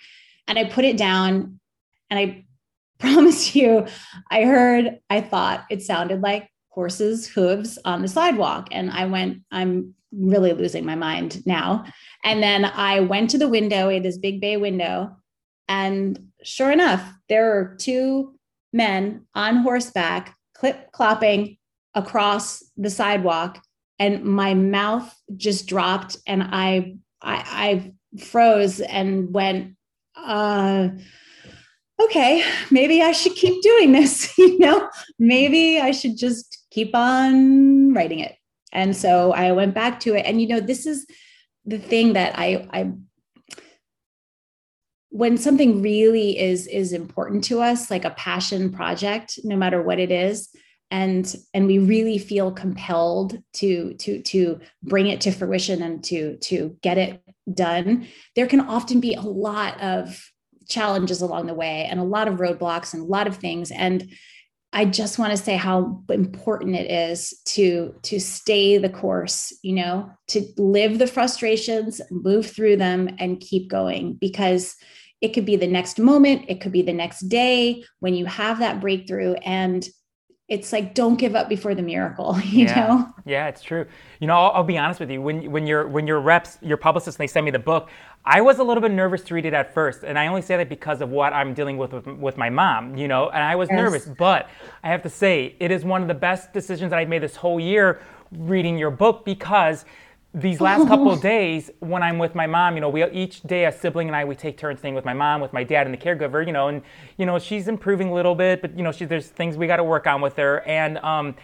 And 0.47 0.59
I 0.59 0.65
put 0.65 0.85
it 0.85 0.97
down, 0.97 1.59
and 2.11 2.19
I 2.19 2.45
promise 2.99 3.55
you, 3.55 3.87
I 4.29 4.43
heard, 4.43 4.99
I 5.09 5.21
thought 5.21 5.65
it 5.71 5.81
sounded 5.81 6.21
like 6.21 6.47
horses' 6.69 7.27
hooves 7.27 7.77
on 7.85 8.01
the 8.01 8.07
sidewalk. 8.07 8.69
And 8.71 8.89
I 8.91 9.05
went, 9.05 9.41
I'm 9.51 9.93
really 10.11 10.53
losing 10.53 10.85
my 10.85 10.95
mind 10.95 11.45
now. 11.45 11.85
And 12.23 12.41
then 12.41 12.65
I 12.65 13.01
went 13.01 13.29
to 13.31 13.37
the 13.37 13.47
window, 13.47 13.89
it 13.89 14.05
is 14.05 14.17
big 14.17 14.41
bay 14.41 14.57
window. 14.57 15.15
And 15.67 16.31
sure 16.43 16.71
enough, 16.71 17.03
there 17.27 17.57
are 17.57 17.75
two 17.75 18.35
men 18.73 19.25
on 19.35 19.57
horseback, 19.57 20.35
clip 20.55 20.91
clopping 20.91 21.57
across 21.93 22.63
the 22.77 22.89
sidewalk. 22.89 23.61
And 23.99 24.23
my 24.23 24.53
mouth 24.53 25.13
just 25.35 25.67
dropped 25.67 26.17
and 26.25 26.41
I 26.43 26.95
I, 27.21 27.93
I 28.15 28.19
froze 28.19 28.79
and 28.79 29.33
went, 29.33 29.75
uh, 30.15 30.89
okay, 32.01 32.43
maybe 32.71 33.01
I 33.01 33.11
should 33.11 33.35
keep 33.35 33.61
doing 33.61 33.91
this. 33.91 34.31
you 34.37 34.57
know, 34.59 34.89
maybe 35.17 35.79
I 35.79 35.91
should 35.91 36.17
just 36.17 36.58
keep 36.71 36.95
on 36.95 37.93
writing 37.93 38.19
it. 38.19 38.35
And 38.71 38.95
so 38.95 39.31
I 39.31 39.51
went 39.51 39.73
back 39.73 39.99
to 40.01 40.15
it. 40.15 40.25
And 40.25 40.41
you 40.41 40.47
know, 40.47 40.59
this 40.59 40.85
is 40.85 41.05
the 41.65 41.79
thing 41.79 42.13
that 42.13 42.37
I 42.37 42.67
I 42.71 42.91
when 45.11 45.37
something 45.37 45.81
really 45.81 46.37
is 46.39 46.67
is 46.67 46.93
important 46.93 47.43
to 47.45 47.61
us, 47.61 47.89
like 47.89 48.05
a 48.05 48.11
passion 48.11 48.71
project, 48.71 49.39
no 49.43 49.55
matter 49.55 49.81
what 49.81 49.99
it 49.99 50.11
is, 50.11 50.49
and 50.91 51.35
and 51.53 51.67
we 51.67 51.79
really 51.79 52.17
feel 52.17 52.51
compelled 52.51 53.37
to 53.53 53.93
to 53.95 54.21
to 54.23 54.59
bring 54.83 55.07
it 55.07 55.21
to 55.21 55.31
fruition 55.31 55.81
and 55.83 56.03
to 56.03 56.37
to 56.37 56.75
get 56.81 56.97
it 56.97 57.21
done 57.53 58.07
there 58.35 58.47
can 58.47 58.61
often 58.61 58.99
be 58.99 59.13
a 59.13 59.21
lot 59.21 59.79
of 59.81 60.31
challenges 60.67 61.21
along 61.21 61.47
the 61.47 61.53
way 61.53 61.87
and 61.89 61.99
a 61.99 62.03
lot 62.03 62.27
of 62.27 62.35
roadblocks 62.35 62.93
and 62.93 63.03
a 63.03 63.05
lot 63.05 63.27
of 63.27 63.37
things 63.37 63.71
and 63.71 64.11
i 64.73 64.85
just 64.85 65.19
want 65.19 65.31
to 65.31 65.37
say 65.37 65.55
how 65.55 66.01
important 66.09 66.75
it 66.75 66.89
is 66.89 67.33
to 67.45 67.93
to 68.03 68.19
stay 68.19 68.77
the 68.77 68.89
course 68.89 69.53
you 69.63 69.73
know 69.73 70.09
to 70.27 70.45
live 70.57 70.99
the 70.99 71.07
frustrations 71.07 72.01
move 72.11 72.49
through 72.49 72.75
them 72.75 73.09
and 73.19 73.39
keep 73.39 73.69
going 73.69 74.13
because 74.13 74.75
it 75.21 75.29
could 75.29 75.45
be 75.45 75.55
the 75.55 75.67
next 75.67 75.99
moment 75.99 76.45
it 76.47 76.61
could 76.61 76.71
be 76.71 76.81
the 76.81 76.93
next 76.93 77.21
day 77.21 77.83
when 77.99 78.13
you 78.13 78.25
have 78.25 78.59
that 78.59 78.79
breakthrough 78.79 79.33
and 79.45 79.87
it's 80.49 80.73
like 80.73 80.95
don't 80.95 81.17
give 81.17 81.35
up 81.35 81.47
before 81.47 81.75
the 81.75 81.81
miracle 81.81 82.37
you 82.43 82.65
yeah. 82.65 82.87
know? 82.87 83.13
Yeah 83.25 83.47
it's 83.47 83.61
true. 83.61 83.85
You 84.19 84.27
know 84.27 84.35
I'll, 84.35 84.51
I'll, 84.51 84.63
be 84.63 84.77
honest 84.77 84.99
with 84.99 85.09
you. 85.11 85.21
When 85.21 85.51
when 85.51 85.65
your 85.65 85.87
when 85.87 86.07
your 86.07 86.19
reps 86.19 86.57
your 86.61 86.77
publicists 86.77 87.17
they 87.17 87.27
send 87.27 87.45
me 87.45 87.51
the 87.51 87.59
book 87.59 87.89
i 88.25 88.41
was 88.41 88.59
a 88.59 88.63
little 88.63 88.81
bit 88.81 88.91
nervous 88.91 89.21
to 89.23 89.33
read 89.33 89.45
it 89.45 89.53
at 89.53 89.73
first. 89.73 90.03
And 90.03 90.17
i 90.19 90.27
only 90.27 90.41
say 90.41 90.57
that 90.57 90.67
because 90.67 91.01
of 91.01 91.09
what 91.09 91.31
i'm 91.33 91.53
dealing 91.53 91.77
with 91.77 91.93
with, 91.93 92.07
with 92.07 92.37
my 92.37 92.49
mom 92.49 92.97
you 92.97 93.07
know 93.07 93.29
and 93.29 93.43
i 93.43 93.55
was 93.55 93.69
yes. 93.69 93.77
nervous. 93.77 94.05
But 94.05 94.49
i 94.83 94.89
have 94.89 95.03
to 95.03 95.09
say 95.09 95.55
it 95.59 95.71
is 95.71 95.85
one 95.85 96.01
of 96.01 96.07
the 96.07 96.13
best 96.13 96.51
decisions 96.51 96.89
that 96.89 96.99
i've 96.99 97.09
made 97.09 97.23
this 97.23 97.35
whole 97.35 97.59
year 97.59 98.01
reading 98.31 98.77
your 98.77 98.91
book 98.91 99.25
because 99.25 99.85
these 100.33 100.61
last 100.61 100.87
couple 100.87 101.11
of 101.11 101.21
days 101.35 101.71
when 101.79 102.03
I'm 102.03 102.19
with 102.19 102.35
my 102.35 102.45
mom, 102.45 102.75
you 102.75 102.81
know, 102.81 102.89
we 102.89 103.03
each 103.11 103.41
day 103.41 103.65
a 103.65 103.71
sibling 103.71 104.07
and 104.07 104.15
I 104.15 104.25
we 104.25 104.35
take 104.35 104.57
turns 104.57 104.79
staying 104.79 104.95
with 104.95 105.05
my 105.05 105.13
mom, 105.13 105.41
with 105.41 105.53
my 105.53 105.63
dad 105.63 105.87
and 105.87 105.93
the 105.93 105.97
caregiver, 105.97 106.45
you 106.45 106.53
know, 106.53 106.67
and 106.67 106.81
you 107.17 107.25
know 107.25 107.39
she's 107.39 107.67
improving 107.67 108.09
a 108.09 108.13
little 108.13 108.35
bit, 108.35 108.61
but 108.61 108.77
you 108.77 108.83
know 108.83 108.91
she, 108.91 109.05
there's 109.05 109.27
things 109.27 109.57
we 109.57 109.67
got 109.67 109.77
to 109.77 109.83
work 109.83 110.05
on 110.07 110.21
with 110.21 110.35
her, 110.35 110.61
and 110.67 110.99
um, 110.99 111.35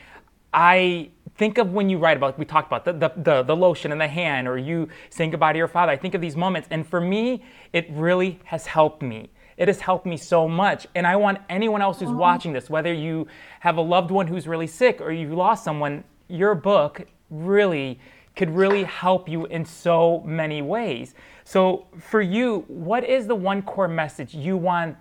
I 0.54 1.10
think 1.36 1.58
of 1.58 1.74
when 1.74 1.90
you 1.90 1.98
write 1.98 2.18
about 2.18 2.38
we 2.38 2.46
talked 2.46 2.68
about 2.68 2.86
the, 2.86 2.94
the, 2.94 3.12
the 3.22 3.44
the 3.44 3.56
lotion 3.56 3.92
in 3.92 3.98
the 3.98 4.08
hand 4.08 4.48
or 4.48 4.58
you 4.58 4.88
saying 5.10 5.32
goodbye 5.32 5.54
to 5.54 5.58
your 5.58 5.68
father. 5.68 5.92
I 5.92 5.98
think 5.98 6.14
of 6.14 6.22
these 6.22 6.36
moments, 6.36 6.68
and 6.72 6.88
for 6.88 7.02
me, 7.02 7.44
it 7.74 7.88
really 7.92 8.40
has 8.46 8.68
helped 8.68 9.02
me. 9.02 9.30
It 9.58 9.68
has 9.68 9.80
helped 9.80 10.06
me 10.06 10.18
so 10.18 10.48
much. 10.48 10.86
And 10.96 11.08
I 11.08 11.16
want 11.16 11.40
anyone 11.50 11.82
else 11.82 12.00
who's 12.00 12.12
watching 12.12 12.52
this, 12.52 12.70
whether 12.70 12.94
you 12.94 13.28
have 13.62 13.78
a 13.78 13.82
loved 13.82 14.12
one 14.12 14.28
who's 14.28 14.48
really 14.48 14.68
sick 14.68 15.00
or 15.00 15.12
you've 15.12 15.32
lost 15.32 15.64
someone, 15.64 16.04
your 16.28 16.56
book 16.56 17.06
really 17.30 18.00
could 18.36 18.50
really 18.50 18.84
help 18.84 19.30
you 19.30 19.46
in 19.46 19.66
so 19.66 20.22
many 20.26 20.62
ways. 20.62 21.14
So 21.44 21.88
for 22.00 22.22
you, 22.22 22.66
what 22.68 23.04
is 23.04 23.28
the 23.28 23.36
one 23.36 23.62
core 23.62 23.88
message 23.88 24.34
you 24.34 24.58
want, 24.58 24.98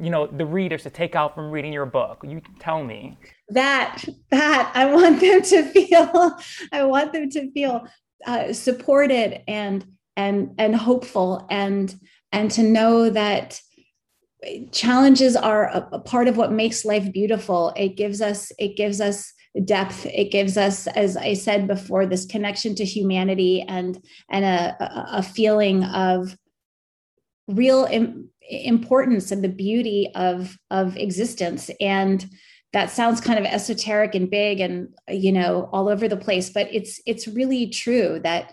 you 0.00 0.10
know, 0.10 0.26
the 0.26 0.46
readers 0.46 0.82
to 0.84 0.90
take 0.90 1.14
out 1.14 1.34
from 1.34 1.50
reading 1.50 1.72
your 1.72 1.86
book? 1.86 2.24
You 2.26 2.40
tell 2.58 2.82
me. 2.84 3.16
That 3.48 4.04
that 4.30 4.72
I 4.74 4.86
want 4.92 5.20
them 5.20 5.42
to 5.42 5.62
feel 5.64 6.38
I 6.72 6.84
want 6.84 7.12
them 7.12 7.30
to 7.30 7.50
feel 7.52 7.86
uh, 8.26 8.52
supported 8.52 9.42
and 9.48 9.86
and 10.16 10.54
and 10.58 10.74
hopeful 10.74 11.46
and 11.50 11.94
and 12.32 12.50
to 12.52 12.62
know 12.62 13.10
that 13.10 13.60
challenges 14.70 15.34
are 15.34 15.66
a, 15.68 15.88
a, 15.92 15.98
part 15.98 16.28
of 16.28 16.36
what 16.36 16.52
makes 16.52 16.84
life 16.84 17.10
beautiful 17.12 17.72
it 17.76 17.96
gives 17.96 18.20
us 18.20 18.52
it 18.58 18.76
gives 18.76 19.00
us 19.00 19.32
depth 19.64 20.04
it 20.06 20.30
gives 20.30 20.56
us 20.56 20.86
as 20.88 21.16
i 21.16 21.32
said 21.32 21.66
before 21.66 22.04
this 22.04 22.26
connection 22.26 22.74
to 22.74 22.84
humanity 22.84 23.64
and 23.68 23.98
and 24.30 24.44
a, 24.44 24.76
a 25.18 25.22
feeling 25.22 25.82
of 25.84 26.36
real 27.48 27.86
Im- 27.90 28.30
importance 28.48 29.30
and 29.30 29.42
the 29.42 29.48
beauty 29.48 30.10
of 30.14 30.56
of 30.70 30.96
existence. 30.96 31.70
And 31.80 32.26
that 32.72 32.90
sounds 32.90 33.20
kind 33.20 33.38
of 33.38 33.44
esoteric 33.46 34.14
and 34.14 34.30
big 34.30 34.60
and 34.60 34.88
you 35.08 35.32
know 35.32 35.68
all 35.72 35.88
over 35.88 36.08
the 36.08 36.16
place 36.16 36.50
but 36.50 36.68
it's 36.72 37.00
it's 37.06 37.26
really 37.28 37.68
true 37.68 38.20
that 38.22 38.52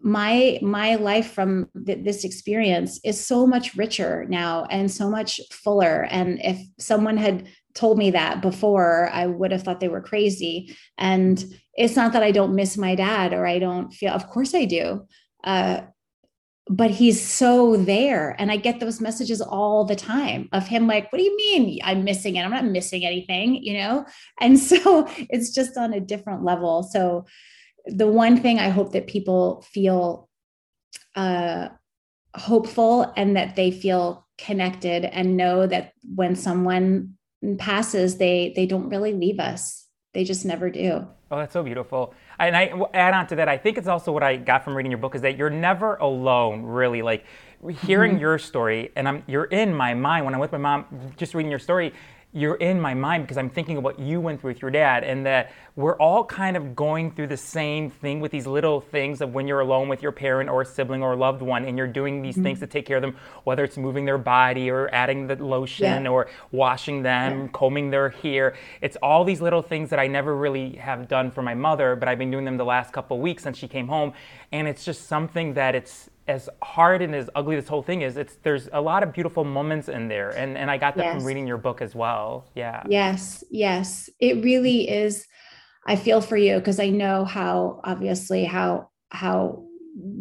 my 0.00 0.58
my 0.62 0.96
life 0.96 1.32
from 1.32 1.68
th- 1.86 2.04
this 2.04 2.24
experience 2.24 2.98
is 3.04 3.24
so 3.24 3.46
much 3.46 3.74
richer 3.74 4.24
now 4.28 4.64
and 4.70 4.90
so 4.90 5.08
much 5.08 5.40
fuller. 5.50 6.06
And 6.10 6.40
if 6.42 6.58
someone 6.78 7.16
had 7.16 7.46
told 7.74 7.98
me 7.98 8.10
that 8.10 8.42
before, 8.42 9.10
I 9.12 9.26
would 9.26 9.52
have 9.52 9.62
thought 9.62 9.80
they 9.80 9.88
were 9.88 10.00
crazy. 10.00 10.76
And 10.98 11.42
it's 11.74 11.96
not 11.96 12.12
that 12.12 12.22
I 12.22 12.30
don't 12.30 12.54
miss 12.54 12.76
my 12.76 12.94
dad 12.94 13.32
or 13.32 13.46
I 13.46 13.58
don't 13.58 13.92
feel, 13.92 14.12
of 14.12 14.28
course 14.28 14.54
I 14.54 14.64
do. 14.64 15.06
Uh, 15.42 15.82
but 16.68 16.90
he's 16.90 17.20
so 17.20 17.76
there. 17.76 18.36
And 18.38 18.50
I 18.50 18.56
get 18.56 18.78
those 18.78 19.00
messages 19.00 19.40
all 19.40 19.84
the 19.84 19.96
time 19.96 20.48
of 20.52 20.68
him, 20.68 20.86
like, 20.86 21.12
what 21.12 21.18
do 21.18 21.24
you 21.24 21.36
mean 21.36 21.80
I'm 21.82 22.04
missing 22.04 22.36
it? 22.36 22.42
I'm 22.42 22.50
not 22.50 22.64
missing 22.64 23.04
anything, 23.04 23.56
you 23.62 23.78
know? 23.78 24.06
And 24.40 24.58
so 24.58 25.08
it's 25.30 25.50
just 25.50 25.76
on 25.76 25.92
a 25.92 26.00
different 26.00 26.44
level. 26.44 26.82
So 26.82 27.26
the 27.86 28.06
one 28.06 28.40
thing 28.40 28.58
I 28.58 28.68
hope 28.68 28.92
that 28.92 29.08
people 29.08 29.64
feel 29.72 30.28
uh, 31.16 31.68
hopeful 32.34 33.12
and 33.16 33.36
that 33.36 33.56
they 33.56 33.70
feel 33.70 34.26
connected 34.38 35.04
and 35.04 35.36
know 35.36 35.66
that 35.66 35.92
when 36.14 36.36
someone 36.36 37.14
passes, 37.58 38.18
they 38.18 38.52
they 38.54 38.66
don't 38.66 38.88
really 38.88 39.12
leave 39.12 39.40
us. 39.40 39.86
They 40.14 40.24
just 40.24 40.44
never 40.44 40.70
do. 40.70 41.06
Oh, 41.30 41.38
that's 41.38 41.54
so 41.54 41.62
beautiful. 41.62 42.14
And 42.38 42.54
I 42.54 42.72
add 42.92 43.14
on 43.14 43.26
to 43.28 43.36
that, 43.36 43.48
I 43.48 43.56
think 43.56 43.78
it's 43.78 43.88
also 43.88 44.12
what 44.12 44.22
I 44.22 44.36
got 44.36 44.64
from 44.64 44.74
reading 44.74 44.92
your 44.92 44.98
book 44.98 45.14
is 45.14 45.22
that 45.22 45.38
you're 45.38 45.48
never 45.48 45.96
alone, 45.96 46.62
really. 46.62 47.00
Like 47.00 47.24
hearing 47.86 48.12
mm-hmm. 48.12 48.20
your 48.20 48.38
story, 48.38 48.90
and 48.96 49.08
I'm 49.08 49.22
you're 49.26 49.44
in 49.44 49.74
my 49.74 49.94
mind 49.94 50.24
when 50.24 50.34
I'm 50.34 50.40
with 50.40 50.52
my 50.52 50.58
mom, 50.58 51.12
just 51.16 51.34
reading 51.34 51.50
your 51.50 51.60
story 51.60 51.94
you're 52.34 52.54
in 52.54 52.80
my 52.80 52.94
mind 52.94 53.24
because 53.24 53.36
I'm 53.36 53.50
thinking 53.50 53.76
of 53.76 53.84
what 53.84 53.98
you 53.98 54.20
went 54.20 54.40
through 54.40 54.52
with 54.52 54.62
your 54.62 54.70
dad, 54.70 55.04
and 55.04 55.26
that 55.26 55.52
we're 55.76 55.96
all 55.96 56.24
kind 56.24 56.56
of 56.56 56.74
going 56.74 57.10
through 57.10 57.26
the 57.26 57.36
same 57.36 57.90
thing 57.90 58.20
with 58.20 58.32
these 58.32 58.46
little 58.46 58.80
things 58.80 59.20
of 59.20 59.34
when 59.34 59.46
you're 59.46 59.60
alone 59.60 59.88
with 59.88 60.02
your 60.02 60.12
parent 60.12 60.48
or 60.48 60.62
a 60.62 60.64
sibling 60.64 61.02
or 61.02 61.12
a 61.12 61.16
loved 61.16 61.42
one, 61.42 61.64
and 61.64 61.76
you're 61.76 61.86
doing 61.86 62.22
these 62.22 62.34
mm-hmm. 62.34 62.44
things 62.44 62.60
to 62.60 62.66
take 62.66 62.86
care 62.86 62.96
of 62.96 63.02
them, 63.02 63.16
whether 63.44 63.64
it's 63.64 63.76
moving 63.76 64.06
their 64.06 64.18
body 64.18 64.70
or 64.70 64.88
adding 64.94 65.26
the 65.26 65.36
lotion 65.36 66.04
yeah. 66.04 66.10
or 66.10 66.28
washing 66.52 67.02
them, 67.02 67.42
yeah. 67.42 67.48
combing 67.52 67.90
their 67.90 68.08
hair. 68.08 68.54
It's 68.80 68.96
all 69.02 69.24
these 69.24 69.42
little 69.42 69.62
things 69.62 69.90
that 69.90 69.98
I 69.98 70.06
never 70.06 70.34
really 70.34 70.76
have 70.76 71.08
done 71.08 71.30
for 71.30 71.42
my 71.42 71.54
mother, 71.54 71.96
but 71.96 72.08
I've 72.08 72.18
been 72.18 72.30
doing 72.30 72.46
them 72.46 72.56
the 72.56 72.64
last 72.64 72.92
couple 72.92 73.18
of 73.18 73.22
weeks 73.22 73.42
since 73.42 73.58
she 73.58 73.68
came 73.68 73.88
home, 73.88 74.14
and 74.52 74.66
it's 74.66 74.84
just 74.84 75.06
something 75.06 75.54
that 75.54 75.74
it's 75.74 76.08
as 76.28 76.48
hard 76.62 77.02
and 77.02 77.14
as 77.14 77.28
ugly 77.34 77.56
this 77.56 77.68
whole 77.68 77.82
thing 77.82 78.02
is, 78.02 78.16
it's 78.16 78.36
there's 78.42 78.68
a 78.72 78.80
lot 78.80 79.02
of 79.02 79.12
beautiful 79.12 79.44
moments 79.44 79.88
in 79.88 80.08
there, 80.08 80.30
and 80.30 80.56
and 80.56 80.70
I 80.70 80.78
got 80.78 80.96
that 80.96 81.04
yes. 81.04 81.16
from 81.16 81.24
reading 81.24 81.46
your 81.46 81.58
book 81.58 81.82
as 81.82 81.94
well. 81.94 82.50
Yeah. 82.54 82.82
Yes, 82.88 83.42
yes, 83.50 84.08
it 84.20 84.42
really 84.44 84.88
is. 84.88 85.26
I 85.86 85.96
feel 85.96 86.20
for 86.20 86.36
you 86.36 86.58
because 86.58 86.78
I 86.78 86.90
know 86.90 87.24
how 87.24 87.80
obviously 87.84 88.44
how 88.44 88.90
how 89.10 89.64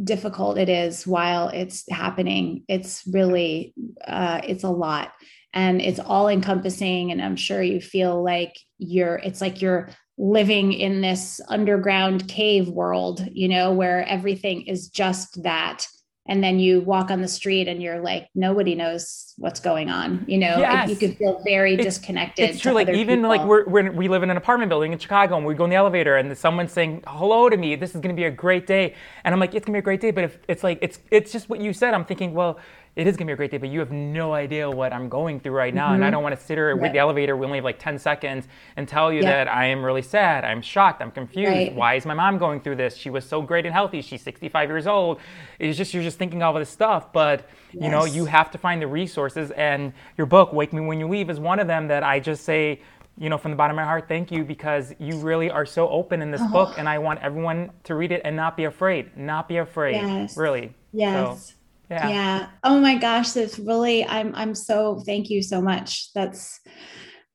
difficult 0.03 0.57
it 0.57 0.69
is 0.69 1.05
while 1.05 1.49
it's 1.49 1.85
happening. 1.89 2.63
It's 2.67 3.03
really 3.11 3.73
uh, 4.05 4.41
it's 4.43 4.63
a 4.63 4.69
lot, 4.69 5.11
and 5.53 5.81
it's 5.81 5.99
all 5.99 6.27
encompassing. 6.27 7.11
And 7.11 7.21
I'm 7.21 7.35
sure 7.35 7.61
you 7.61 7.79
feel 7.79 8.23
like 8.23 8.53
you're. 8.79 9.17
It's 9.17 9.41
like 9.41 9.61
you're 9.61 9.89
living 10.21 10.71
in 10.71 11.01
this 11.01 11.41
underground 11.47 12.27
cave 12.27 12.69
world, 12.69 13.27
you 13.31 13.47
know, 13.47 13.73
where 13.73 14.07
everything 14.07 14.61
is 14.67 14.87
just 14.87 15.41
that. 15.41 15.87
And 16.27 16.43
then 16.43 16.59
you 16.59 16.81
walk 16.81 17.09
on 17.09 17.21
the 17.21 17.27
street 17.27 17.67
and 17.67 17.81
you're 17.81 17.99
like, 17.99 18.27
nobody 18.35 18.75
knows 18.75 19.33
what's 19.37 19.59
going 19.59 19.89
on. 19.89 20.23
You 20.27 20.37
know, 20.37 20.59
yes. 20.59 20.87
you 20.87 20.95
could 20.95 21.17
feel 21.17 21.41
very 21.43 21.73
it's, 21.73 21.83
disconnected. 21.83 22.51
It's 22.51 22.59
true. 22.59 22.73
Like 22.73 22.89
even 22.89 23.21
people. 23.21 23.29
like 23.29 23.43
we're, 23.45 23.67
we're, 23.67 23.91
we 23.91 24.07
live 24.07 24.21
in 24.21 24.29
an 24.29 24.37
apartment 24.37 24.69
building 24.69 24.93
in 24.93 24.99
Chicago 24.99 25.35
and 25.37 25.45
we 25.45 25.55
go 25.55 25.63
in 25.63 25.71
the 25.71 25.75
elevator 25.75 26.17
and 26.17 26.37
someone's 26.37 26.71
saying 26.71 27.03
hello 27.07 27.49
to 27.49 27.57
me. 27.57 27.75
This 27.75 27.95
is 27.95 28.01
going 28.01 28.15
to 28.15 28.19
be 28.19 28.25
a 28.25 28.31
great 28.31 28.67
day. 28.67 28.93
And 29.23 29.33
I'm 29.33 29.39
like, 29.39 29.55
it's 29.55 29.65
going 29.65 29.73
to 29.73 29.77
be 29.77 29.79
a 29.79 29.81
great 29.81 30.01
day. 30.01 30.11
But 30.11 30.25
if 30.25 30.37
it's 30.47 30.63
like, 30.63 30.77
it's, 30.83 30.99
it's 31.09 31.31
just 31.31 31.49
what 31.49 31.59
you 31.59 31.73
said. 31.73 31.95
I'm 31.95 32.05
thinking, 32.05 32.35
well, 32.35 32.59
it 32.95 33.07
is 33.07 33.15
gonna 33.15 33.27
be 33.27 33.33
a 33.33 33.35
great 33.37 33.51
day, 33.51 33.57
but 33.57 33.69
you 33.69 33.79
have 33.79 33.91
no 33.91 34.33
idea 34.33 34.69
what 34.69 34.91
I'm 34.91 35.07
going 35.07 35.39
through 35.39 35.53
right 35.53 35.73
now. 35.73 35.87
Mm-hmm. 35.87 35.95
And 35.95 36.03
I 36.03 36.07
mm-hmm. 36.07 36.13
don't 36.13 36.23
want 36.23 36.37
to 36.37 36.45
sit 36.45 36.57
here 36.57 36.75
with 36.75 36.91
the 36.91 36.99
elevator. 36.99 37.37
We 37.37 37.45
only 37.45 37.59
have 37.59 37.63
like 37.63 37.79
10 37.79 37.97
seconds 37.97 38.47
and 38.75 38.87
tell 38.87 39.13
you 39.13 39.21
that 39.21 39.47
I 39.47 39.65
am 39.65 39.83
really 39.83 40.01
sad. 40.01 40.43
I'm 40.43 40.61
shocked. 40.61 41.01
I'm 41.01 41.11
confused. 41.11 41.51
Right. 41.51 41.73
Why 41.73 41.95
is 41.95 42.05
my 42.05 42.13
mom 42.13 42.37
going 42.37 42.59
through 42.59 42.75
this? 42.75 42.97
She 42.97 43.09
was 43.09 43.23
so 43.25 43.41
great 43.41 43.65
and 43.65 43.73
healthy. 43.73 44.01
She's 44.01 44.21
65 44.21 44.69
years 44.69 44.87
old. 44.87 45.19
It's 45.57 45.77
just, 45.77 45.93
you're 45.93 46.03
just 46.03 46.17
thinking 46.17 46.43
all 46.43 46.55
of 46.55 46.59
this 46.59 46.69
stuff. 46.69 47.13
But, 47.13 47.47
yes. 47.71 47.83
you 47.83 47.89
know, 47.89 48.03
you 48.03 48.25
have 48.25 48.51
to 48.51 48.57
find 48.57 48.81
the 48.81 48.87
resources. 48.87 49.51
And 49.51 49.93
your 50.17 50.27
book, 50.27 50.51
Wake 50.51 50.73
Me 50.73 50.81
When 50.81 50.99
You 50.99 51.07
Leave, 51.07 51.29
is 51.29 51.39
one 51.39 51.59
of 51.59 51.67
them 51.67 51.87
that 51.87 52.03
I 52.03 52.19
just 52.19 52.43
say, 52.43 52.81
you 53.17 53.29
know, 53.29 53.37
from 53.37 53.51
the 53.51 53.57
bottom 53.57 53.77
of 53.77 53.81
my 53.81 53.85
heart, 53.85 54.07
thank 54.09 54.31
you 54.31 54.43
because 54.43 54.93
you 54.99 55.17
really 55.17 55.49
are 55.49 55.65
so 55.65 55.87
open 55.89 56.21
in 56.21 56.31
this 56.31 56.41
oh. 56.43 56.51
book. 56.51 56.75
And 56.77 56.89
I 56.89 56.99
want 56.99 57.21
everyone 57.21 57.71
to 57.85 57.95
read 57.95 58.11
it 58.11 58.21
and 58.25 58.35
not 58.35 58.57
be 58.57 58.65
afraid. 58.65 59.15
Not 59.15 59.47
be 59.47 59.57
afraid. 59.57 59.95
Yes. 59.95 60.35
Really. 60.35 60.73
Yes. 60.91 61.47
So. 61.47 61.53
Yeah. 61.91 62.09
yeah. 62.09 62.47
Oh 62.63 62.79
my 62.79 62.95
gosh, 62.95 63.31
that's 63.31 63.59
really 63.59 64.05
I'm 64.05 64.33
I'm 64.33 64.55
so 64.55 65.01
thank 65.05 65.29
you 65.29 65.43
so 65.43 65.61
much. 65.61 66.13
That's 66.13 66.61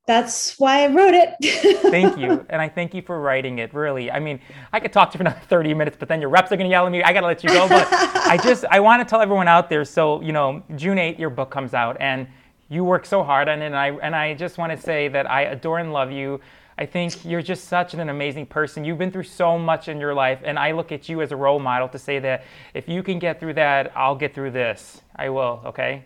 that's 0.07 0.59
why 0.59 0.85
I 0.85 0.87
wrote 0.87 1.15
it. 1.15 1.83
thank 1.91 2.17
you. 2.17 2.47
And 2.49 2.63
I 2.63 2.69
thank 2.69 2.95
you 2.95 3.03
for 3.03 3.21
writing 3.21 3.59
it, 3.59 3.75
really. 3.75 4.11
I 4.11 4.21
mean, 4.21 4.41
I 4.73 4.79
could 4.79 4.93
talk 4.93 5.11
to 5.11 5.15
you 5.15 5.19
for 5.19 5.23
another 5.25 5.41
30 5.49 5.75
minutes, 5.75 5.97
but 5.99 6.09
then 6.09 6.21
your 6.21 6.31
reps 6.31 6.53
are 6.53 6.57
going 6.57 6.69
to 6.69 6.71
yell 6.71 6.87
at 6.87 6.93
me. 6.93 7.03
I 7.03 7.13
got 7.13 7.23
to 7.23 7.27
let 7.27 7.43
you 7.43 7.51
go. 7.51 7.69
But 7.69 7.89
I 7.91 8.37
just, 8.43 8.65
I 8.71 8.79
want 8.79 9.01
to 9.01 9.11
tell 9.11 9.21
everyone 9.21 9.49
out 9.49 9.69
there. 9.69 9.85
So, 9.85 10.21
you 10.21 10.33
know, 10.33 10.63
June 10.77 10.97
8th, 10.97 11.19
your 11.19 11.31
book 11.31 11.51
comes 11.51 11.75
out 11.75 11.97
and 11.99 12.29
you 12.69 12.85
work 12.85 13.05
so 13.05 13.25
hard 13.25 13.49
on 13.49 13.63
it. 13.63 13.67
And 13.67 13.77
I, 13.77 13.89
and 14.01 14.15
I 14.15 14.35
just 14.35 14.59
want 14.59 14.71
to 14.71 14.79
say 14.79 15.09
that 15.09 15.29
I 15.29 15.43
adore 15.43 15.81
and 15.81 15.93
love 15.93 16.13
you. 16.13 16.41
I 16.79 16.87
think 16.87 17.25
you're 17.25 17.43
just 17.43 17.69
such 17.69 17.95
an 17.95 18.09
amazing 18.09 18.47
person. 18.47 18.85
You've 18.85 18.99
been 18.99 19.11
through 19.11 19.25
so 19.25 19.59
much 19.59 19.89
in 19.89 19.99
your 19.99 20.15
life, 20.15 20.41
and 20.45 20.59
I 20.59 20.73
look 20.73 20.93
at 20.93 21.09
you 21.09 21.23
as 21.23 21.33
a 21.33 21.37
role 21.37 21.59
model 21.59 21.89
to 21.89 21.99
say 21.99 22.19
that 22.19 22.45
if 22.75 22.89
you 22.89 23.03
can 23.03 23.19
get 23.19 23.41
through 23.41 23.55
that, 23.55 23.93
I'll 23.97 24.17
get 24.17 24.35
through 24.35 24.51
this. 24.51 25.01
I 25.15 25.31
will, 25.31 25.63
okay? 25.65 26.05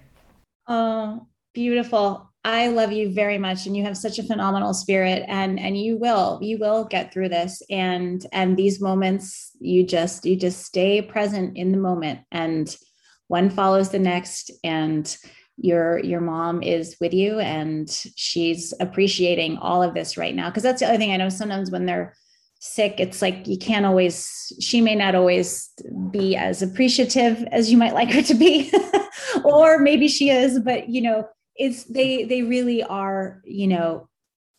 Oh, 0.68 1.26
beautiful. 1.52 2.30
I 2.44 2.68
love 2.68 2.90
you 2.90 3.12
very 3.12 3.36
much 3.36 3.66
and 3.66 3.76
you 3.76 3.84
have 3.84 3.98
such 3.98 4.18
a 4.18 4.22
phenomenal 4.22 4.72
spirit 4.72 5.24
and 5.28 5.60
and 5.60 5.76
you 5.76 5.98
will 5.98 6.38
you 6.40 6.56
will 6.58 6.84
get 6.84 7.12
through 7.12 7.28
this 7.28 7.60
and 7.68 8.24
and 8.32 8.56
these 8.56 8.80
moments 8.80 9.50
you 9.60 9.84
just 9.84 10.24
you 10.24 10.36
just 10.36 10.64
stay 10.64 11.02
present 11.02 11.58
in 11.58 11.70
the 11.70 11.76
moment 11.76 12.20
and 12.32 12.74
one 13.26 13.50
follows 13.50 13.90
the 13.90 13.98
next 13.98 14.50
and 14.64 15.18
your 15.56 15.98
your 16.00 16.20
mom 16.20 16.62
is 16.62 16.96
with 17.00 17.12
you 17.12 17.38
and 17.38 17.88
she's 18.16 18.72
appreciating 18.80 19.58
all 19.58 19.82
of 19.82 19.94
this 19.94 20.16
right 20.16 20.34
now. 20.34 20.48
Because 20.48 20.62
that's 20.62 20.80
the 20.80 20.88
other 20.88 20.98
thing 20.98 21.12
I 21.12 21.16
know 21.16 21.28
sometimes 21.28 21.70
when 21.70 21.86
they're 21.86 22.14
sick 22.62 22.96
it's 22.98 23.22
like 23.22 23.46
you 23.46 23.56
can't 23.56 23.86
always 23.86 24.52
she 24.60 24.82
may 24.82 24.94
not 24.94 25.14
always 25.14 25.70
be 26.10 26.36
as 26.36 26.60
appreciative 26.60 27.42
as 27.50 27.72
you 27.72 27.78
might 27.78 27.94
like 27.94 28.12
her 28.12 28.20
to 28.20 28.34
be 28.34 28.70
or 29.44 29.78
maybe 29.78 30.06
she 30.06 30.28
is 30.28 30.60
but 30.60 30.86
you 30.90 31.00
know 31.00 31.26
it's 31.56 31.84
they 31.84 32.24
they 32.24 32.42
really 32.42 32.82
are 32.82 33.40
you 33.44 33.66
know 33.66 34.06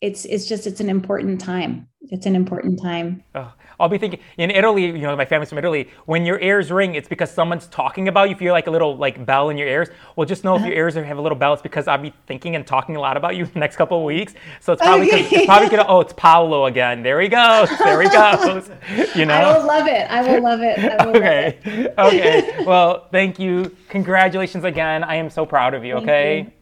it's 0.00 0.24
it's 0.24 0.46
just 0.46 0.66
it's 0.66 0.80
an 0.80 0.90
important 0.90 1.40
time 1.40 1.88
it's 2.10 2.26
an 2.26 2.34
important 2.34 2.80
time. 2.80 3.22
Oh, 3.34 3.52
i'll 3.80 3.88
be 3.88 3.98
thinking 3.98 4.20
in 4.36 4.50
italy 4.50 4.84
you 4.84 4.98
know 4.98 5.16
my 5.16 5.24
family's 5.24 5.48
from 5.48 5.58
italy 5.58 5.88
when 6.04 6.26
your 6.26 6.38
ears 6.40 6.70
ring 6.70 6.94
it's 6.94 7.08
because 7.08 7.30
someone's 7.30 7.66
talking 7.68 8.06
about 8.06 8.28
you. 8.28 8.34
If 8.34 8.40
you 8.40 8.48
feel 8.48 8.52
like 8.52 8.66
a 8.66 8.70
little 8.70 8.96
like 8.96 9.24
bell 9.24 9.48
in 9.48 9.56
your 9.56 9.66
ears 9.66 9.88
well 10.14 10.26
just 10.26 10.44
know 10.44 10.54
if 10.54 10.60
your 10.60 10.70
uh-huh. 10.70 10.78
ears 10.78 10.94
have 10.94 11.18
a 11.18 11.20
little 11.22 11.38
bell 11.38 11.54
it's 11.54 11.62
because 11.62 11.88
i'll 11.88 11.98
be 11.98 12.12
thinking 12.26 12.54
and 12.54 12.66
talking 12.66 12.96
a 12.96 13.00
lot 13.00 13.16
about 13.16 13.36
you 13.36 13.46
the 13.54 13.58
next 13.58 13.76
couple 13.76 13.98
of 13.98 14.04
weeks. 14.04 14.34
So 14.60 14.72
it's 14.72 14.82
probably 14.82 15.08
okay. 15.08 15.28
it's 15.30 15.46
probably 15.46 15.68
gonna 15.68 15.86
oh 15.88 16.00
it's 16.00 16.12
paolo 16.14 16.66
again. 16.66 17.02
There 17.02 17.20
he 17.20 17.28
goes. 17.28 17.68
There 17.78 18.02
he 18.02 18.08
goes. 18.08 18.70
You 19.14 19.26
know? 19.26 19.34
i 19.34 19.58
will 19.58 19.66
love 19.66 19.86
it. 19.86 20.10
I 20.10 20.22
will 20.22 20.42
love 20.42 20.60
it. 20.62 20.78
Will 20.78 21.16
okay. 21.16 21.58
it. 21.64 21.94
okay. 21.98 22.64
Well 22.66 23.08
thank 23.10 23.38
you. 23.38 23.76
Congratulations 23.88 24.64
again. 24.64 25.04
I 25.04 25.16
am 25.16 25.28
so 25.30 25.44
proud 25.44 25.74
of 25.74 25.84
you 25.84 25.94
thank 25.94 26.08
okay? 26.08 26.38
you. 26.38 26.61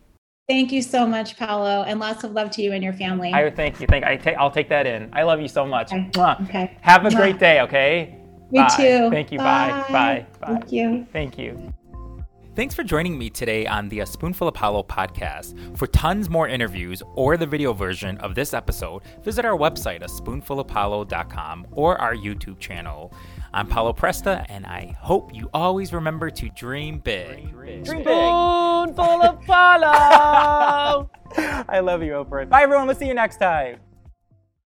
Thank 0.51 0.73
you 0.73 0.83
so 0.83 1.07
much, 1.07 1.37
Paolo, 1.37 1.85
and 1.85 2.01
lots 2.01 2.25
of 2.25 2.33
love 2.33 2.51
to 2.51 2.61
you 2.61 2.73
and 2.73 2.83
your 2.83 2.93
family. 2.93 3.33
I 3.33 3.49
thank 3.51 3.81
you. 3.81 3.87
Thank 3.87 4.05
I 4.05 4.17
take. 4.17 4.37
I'll 4.37 4.51
take 4.51 4.69
that 4.71 4.85
in. 4.85 5.09
I 5.13 5.23
love 5.23 5.41
you 5.41 5.47
so 5.47 5.65
much. 5.65 5.93
Okay. 5.93 6.11
okay. 6.43 6.77
Have 6.81 7.07
a 7.07 7.11
great 7.15 7.39
day. 7.39 7.61
Okay. 7.61 8.17
Me 8.51 8.59
bye. 8.59 8.75
too. 8.77 9.11
Thank 9.11 9.31
you. 9.31 9.39
Bye. 9.39 9.85
Bye. 9.91 10.27
Bye. 10.41 10.49
Thank 10.49 10.73
you. 10.73 11.07
Thank 11.13 11.39
you. 11.39 11.73
Thanks 12.57 12.75
for 12.75 12.83
joining 12.83 13.17
me 13.17 13.31
today 13.31 13.65
on 13.69 13.89
the 13.91 14.01
A 14.01 14.07
Spoonful 14.07 14.49
of 14.49 14.55
Paolo 14.55 14.83
podcast. 14.83 15.79
For 15.79 15.87
tons 15.87 16.29
more 16.29 16.49
interviews 16.49 17.01
or 17.15 17.37
the 17.37 17.47
video 17.47 17.73
version 17.73 18.19
of 18.19 18.35
this 18.35 18.53
episode, 18.53 19.03
visit 19.23 19.45
our 19.45 19.57
website, 19.57 20.03
a 20.03 20.07
spoonfulofpaolo.com, 20.07 21.69
or 21.71 21.97
our 21.99 22.17
YouTube 22.17 22.59
channel. 22.59 23.15
I'm 23.53 23.67
Paolo 23.67 23.93
Presta, 23.93 24.47
and 24.49 24.65
I 24.65 24.97
hope 25.01 25.35
you 25.35 25.51
always 25.53 25.93
remember 25.93 26.31
to 26.31 26.49
dream 26.51 27.01
big. 27.01 27.51
Dream, 27.51 27.83
dream 27.83 28.05
big. 28.05 28.07
Spoonful 28.07 29.23
of 29.23 29.41
Paolo! 29.41 31.11
I 31.69 31.81
love 31.81 32.03
you, 32.03 32.13
Oprah. 32.13 32.49
Bye, 32.49 32.63
everyone. 32.63 32.87
We'll 32.87 32.95
see 32.95 33.09
you 33.09 33.15
next 33.15 33.39
time. 33.39 33.81